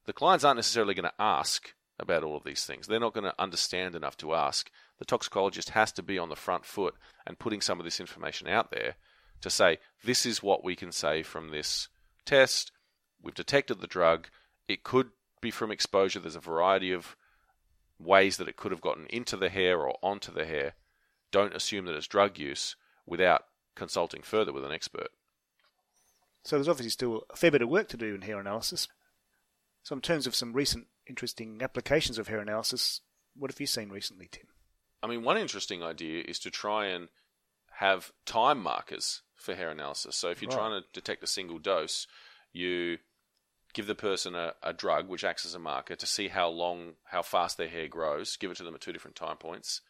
the 0.05 0.13
clients 0.13 0.43
aren't 0.43 0.57
necessarily 0.57 0.93
going 0.93 1.03
to 1.03 1.13
ask 1.21 1.73
about 2.01 2.23
all 2.23 2.35
of 2.35 2.43
these 2.43 2.65
things. 2.65 2.87
They're 2.87 2.99
not 2.99 3.13
going 3.13 3.25
to 3.25 3.41
understand 3.41 3.95
enough 3.95 4.17
to 4.17 4.33
ask. 4.33 4.69
The 4.99 5.05
toxicologist 5.05 5.69
has 5.69 5.91
to 5.93 6.03
be 6.03 6.17
on 6.17 6.29
the 6.29 6.35
front 6.35 6.65
foot 6.65 6.95
and 7.25 7.39
putting 7.39 7.61
some 7.61 7.79
of 7.79 7.85
this 7.85 7.99
information 7.99 8.47
out 8.47 8.71
there 8.71 8.95
to 9.41 9.49
say, 9.49 9.77
this 10.03 10.25
is 10.25 10.43
what 10.43 10.63
we 10.63 10.75
can 10.75 10.91
say 10.91 11.23
from 11.23 11.49
this 11.49 11.87
test. 12.25 12.71
We've 13.21 13.33
detected 13.33 13.79
the 13.79 13.87
drug. 13.87 14.27
It 14.67 14.83
could 14.83 15.11
be 15.41 15.51
from 15.51 15.71
exposure. 15.71 16.19
There's 16.19 16.35
a 16.35 16.41
variety 16.41 16.91
of 16.91 17.15
ways 17.99 18.37
that 18.37 18.47
it 18.47 18.57
could 18.57 18.71
have 18.71 18.81
gotten 18.81 19.05
into 19.07 19.37
the 19.37 19.49
hair 19.49 19.79
or 19.79 19.95
onto 20.01 20.33
the 20.33 20.45
hair. 20.45 20.73
Don't 21.31 21.55
assume 21.55 21.85
that 21.85 21.95
it's 21.95 22.07
drug 22.07 22.37
use 22.37 22.75
without 23.05 23.45
consulting 23.75 24.21
further 24.21 24.51
with 24.51 24.65
an 24.65 24.71
expert. 24.71 25.09
So 26.43 26.57
there's 26.57 26.67
obviously 26.67 26.89
still 26.89 27.23
a 27.29 27.35
fair 27.35 27.51
bit 27.51 27.61
of 27.61 27.69
work 27.69 27.87
to 27.89 27.97
do 27.97 28.15
in 28.15 28.21
hair 28.21 28.39
analysis. 28.39 28.87
So 29.83 29.95
in 29.95 30.01
terms 30.01 30.27
of 30.27 30.35
some 30.35 30.53
recent 30.53 30.87
interesting 31.11 31.61
applications 31.61 32.17
of 32.17 32.29
hair 32.29 32.39
analysis, 32.39 33.01
what 33.35 33.51
have 33.51 33.59
you 33.59 33.67
seen 33.67 33.89
recently, 33.89 34.29
Tim? 34.31 34.47
I 35.03 35.07
mean, 35.07 35.23
one 35.23 35.37
interesting 35.37 35.83
idea 35.83 36.23
is 36.25 36.39
to 36.39 36.49
try 36.49 36.85
and 36.87 37.09
have 37.79 38.11
time 38.25 38.61
markers 38.61 39.23
for 39.35 39.53
hair 39.55 39.71
analysis. 39.71 40.15
So 40.15 40.29
if 40.29 40.41
you're 40.41 40.49
Right. 40.49 40.57
trying 40.57 40.81
to 40.81 40.87
detect 40.93 41.23
a 41.23 41.27
single 41.27 41.59
dose, 41.59 42.07
you 42.53 42.99
give 43.73 43.87
the 43.87 43.95
person 43.95 44.35
a, 44.35 44.53
a 44.63 44.71
drug 44.73 45.09
which 45.09 45.23
acts 45.23 45.45
as 45.45 45.53
a 45.53 45.59
marker 45.59 45.95
to 45.95 46.05
see 46.05 46.29
how 46.29 46.47
long, 46.47 46.93
how 47.05 47.21
fast 47.21 47.57
their 47.57 47.67
hair 47.67 47.87
grows, 47.87 48.37
give 48.37 48.51
it 48.51 48.57
to 48.57 48.63
them 48.63 48.75
at 48.75 48.81
two 48.81 48.93
different 48.93 49.15
time 49.15 49.37
points, 49.37 49.81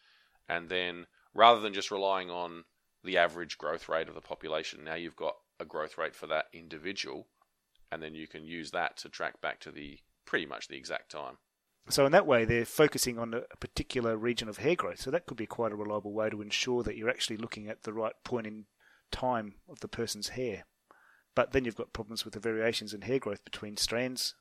and 0.48 0.68
then 0.68 1.06
rather 1.34 1.60
than 1.60 1.74
just 1.74 1.90
relying 1.90 2.30
on 2.30 2.64
the 3.04 3.16
average 3.16 3.58
growth 3.58 3.88
rate 3.88 4.08
of 4.08 4.14
the 4.14 4.20
population, 4.20 4.84
now 4.84 4.94
you've 4.94 5.16
got 5.16 5.36
a 5.60 5.64
growth 5.64 5.98
rate 5.98 6.14
for 6.14 6.26
that 6.26 6.46
individual, 6.52 7.26
and 7.90 8.02
then 8.02 8.14
you 8.14 8.26
can 8.26 8.44
use 8.44 8.70
that 8.70 8.96
to 8.96 9.08
track 9.08 9.40
back 9.40 9.60
to 9.60 9.70
the 9.70 9.98
pretty 10.24 10.46
much 10.46 10.68
the 10.68 10.76
exact 10.76 11.10
time. 11.10 11.38
So 11.88 12.06
in 12.06 12.12
that 12.12 12.26
way, 12.26 12.44
they're 12.44 12.64
focusing 12.64 13.18
on 13.18 13.34
a 13.34 13.56
particular 13.56 14.16
region 14.16 14.48
of 14.48 14.58
hair 14.58 14.76
growth. 14.76 15.00
So 15.00 15.10
that 15.10 15.26
could 15.26 15.36
be 15.36 15.46
quite 15.46 15.72
a 15.72 15.76
reliable 15.76 16.12
way 16.12 16.30
to 16.30 16.40
ensure 16.40 16.82
that 16.84 16.96
you're 16.96 17.10
actually 17.10 17.38
looking 17.38 17.68
at 17.68 17.82
the 17.82 17.92
right 17.92 18.12
point 18.24 18.46
in 18.46 18.66
time 19.10 19.54
of 19.68 19.80
the 19.80 19.88
person's 19.88 20.30
hair. 20.30 20.64
But 21.34 21.52
then 21.52 21.64
you've 21.64 21.76
got 21.76 21.92
problems 21.92 22.24
with 22.24 22.34
the 22.34 22.40
variations 22.40 22.94
in 22.94 23.02
hair 23.02 23.18
growth 23.18 23.44
between 23.44 23.76
strands, 23.76 24.34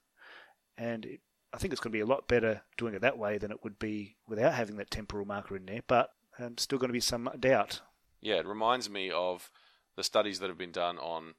and 0.77 1.05
it, 1.05 1.21
I 1.53 1.57
think 1.57 1.73
it's 1.73 1.81
going 1.81 1.91
to 1.91 1.97
be 1.97 2.01
a 2.01 2.05
lot 2.05 2.27
better 2.27 2.63
doing 2.77 2.93
it 2.93 3.01
that 3.01 3.17
way 3.17 3.37
than 3.37 3.51
it 3.51 3.63
would 3.63 3.79
be 3.79 4.17
without 4.27 4.53
having 4.53 4.77
that 4.77 4.91
temporal 4.91 5.25
marker 5.25 5.55
in 5.55 5.65
there. 5.65 5.81
But 5.87 6.09
um, 6.37 6.57
still 6.57 6.79
going 6.79 6.89
to 6.89 6.93
be 6.93 6.99
some 6.99 7.29
doubt. 7.39 7.81
Yeah, 8.19 8.35
it 8.35 8.45
reminds 8.45 8.89
me 8.89 9.09
of 9.09 9.49
the 9.95 10.03
studies 10.03 10.39
that 10.39 10.49
have 10.49 10.57
been 10.57 10.71
done 10.71 10.97
on 10.97 11.35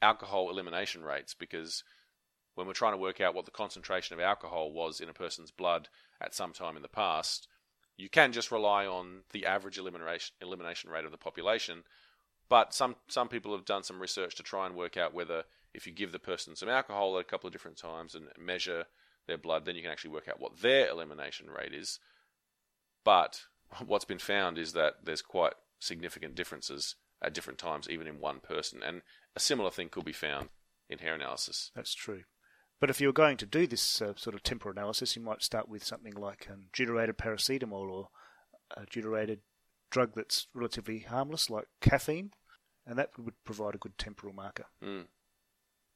alcohol 0.00 0.50
elimination 0.50 1.02
rates 1.02 1.32
because 1.32 1.84
when 2.54 2.66
we're 2.66 2.72
trying 2.72 2.92
to 2.92 2.98
work 2.98 3.20
out 3.20 3.34
what 3.34 3.44
the 3.44 3.50
concentration 3.50 4.14
of 4.14 4.20
alcohol 4.20 4.72
was 4.72 5.00
in 5.00 5.08
a 5.08 5.14
person's 5.14 5.50
blood 5.50 5.88
at 6.20 6.34
some 6.34 6.52
time 6.52 6.76
in 6.76 6.82
the 6.82 6.88
past, 6.88 7.48
you 7.96 8.08
can 8.08 8.32
just 8.32 8.50
rely 8.50 8.86
on 8.86 9.22
the 9.32 9.46
average 9.46 9.78
elimination 9.78 10.34
elimination 10.40 10.90
rate 10.90 11.04
of 11.04 11.10
the 11.10 11.18
population. 11.18 11.84
But 12.48 12.74
some 12.74 12.96
some 13.08 13.28
people 13.28 13.54
have 13.56 13.64
done 13.64 13.82
some 13.82 14.00
research 14.00 14.34
to 14.36 14.42
try 14.42 14.66
and 14.66 14.74
work 14.74 14.96
out 14.96 15.14
whether 15.14 15.44
if 15.74 15.86
you 15.86 15.92
give 15.92 16.12
the 16.12 16.18
person 16.18 16.54
some 16.54 16.68
alcohol 16.68 17.16
at 17.16 17.22
a 17.22 17.28
couple 17.28 17.46
of 17.46 17.52
different 17.52 17.78
times 17.78 18.14
and 18.14 18.26
measure 18.38 18.84
their 19.26 19.38
blood, 19.38 19.64
then 19.64 19.76
you 19.76 19.82
can 19.82 19.90
actually 19.90 20.10
work 20.10 20.28
out 20.28 20.40
what 20.40 20.60
their 20.60 20.88
elimination 20.88 21.48
rate 21.48 21.72
is. 21.72 21.98
But 23.04 23.42
what's 23.86 24.04
been 24.04 24.18
found 24.18 24.58
is 24.58 24.72
that 24.74 25.04
there's 25.04 25.22
quite 25.22 25.54
significant 25.78 26.34
differences 26.34 26.96
at 27.22 27.32
different 27.32 27.58
times, 27.58 27.88
even 27.88 28.06
in 28.06 28.20
one 28.20 28.40
person. 28.40 28.82
And 28.82 29.02
a 29.34 29.40
similar 29.40 29.70
thing 29.70 29.88
could 29.88 30.04
be 30.04 30.12
found 30.12 30.48
in 30.88 30.98
hair 30.98 31.14
analysis. 31.14 31.70
That's 31.74 31.94
true. 31.94 32.24
But 32.82 32.90
if 32.90 33.00
you're 33.00 33.12
going 33.12 33.36
to 33.36 33.46
do 33.46 33.68
this 33.68 34.02
uh, 34.02 34.14
sort 34.16 34.34
of 34.34 34.42
temporal 34.42 34.72
analysis, 34.72 35.14
you 35.14 35.22
might 35.22 35.40
start 35.40 35.68
with 35.68 35.84
something 35.84 36.14
like 36.14 36.48
um, 36.50 36.64
deuterated 36.72 37.16
paracetamol 37.16 37.88
or 37.88 38.08
a 38.76 38.86
deuterated 38.86 39.38
drug 39.92 40.14
that's 40.16 40.48
relatively 40.52 40.98
harmless, 40.98 41.48
like 41.48 41.66
caffeine, 41.80 42.32
and 42.84 42.98
that 42.98 43.10
would 43.16 43.34
provide 43.44 43.76
a 43.76 43.78
good 43.78 43.96
temporal 43.98 44.34
marker. 44.34 44.64
Mm. 44.84 45.04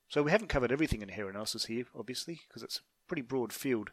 So 0.09 0.23
we 0.23 0.31
haven't 0.31 0.47
covered 0.47 0.71
everything 0.71 1.03
in 1.03 1.09
hair 1.09 1.29
analysis 1.29 1.65
here, 1.65 1.87
obviously, 1.93 2.43
because 2.47 2.63
it's 2.63 2.77
a 2.77 3.09
pretty 3.09 3.23
broad 3.23 3.53
field. 3.53 3.91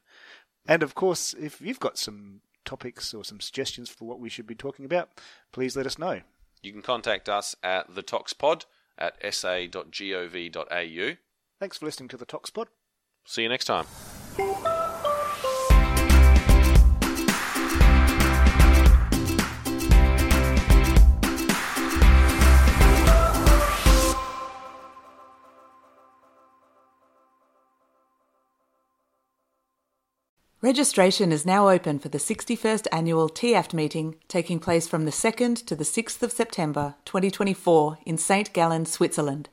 And 0.67 0.84
of 0.84 0.93
course, 0.93 1.34
if 1.34 1.60
you've 1.62 1.79
got 1.79 1.97
some 1.97 2.41
topics 2.63 3.12
or 3.12 3.23
some 3.23 3.39
suggestions 3.39 3.89
for 3.89 4.08
what 4.08 4.19
we 4.19 4.29
should 4.29 4.45
be 4.45 4.53
talking 4.53 4.86
about, 4.86 5.10
please 5.51 5.75
let 5.75 5.88
us 5.88 5.97
know. 5.97 6.21
You 6.62 6.71
can 6.71 6.84
contact 6.84 7.27
us 7.27 7.56
at 7.63 7.89
thetoxpod 7.89 8.65
at 8.99 9.15
sa.gov.au. 9.34 11.15
Thanks 11.60 11.77
for 11.77 11.86
listening 11.86 12.10
to 12.10 12.17
the 12.17 12.25
Toxpod. 12.25 12.67
See 13.25 13.43
you 13.43 13.49
next 13.49 13.65
time. 13.65 13.86
Registration 30.63 31.33
is 31.33 31.45
now 31.45 31.67
open 31.67 31.99
for 31.99 32.07
the 32.07 32.17
61st 32.17 32.88
annual 32.93 33.27
TIAFT 33.27 33.73
meeting 33.73 34.15
taking 34.29 34.59
place 34.59 34.88
from 34.88 35.03
the 35.03 35.12
2nd 35.12 35.65
to 35.65 35.75
the 35.75 35.83
6th 35.83 36.23
of 36.23 36.31
September 36.31 36.95
2024 37.03 37.99
in 38.05 38.17
St. 38.17 38.53
Gallen, 38.53 38.86
Switzerland. 38.86 39.49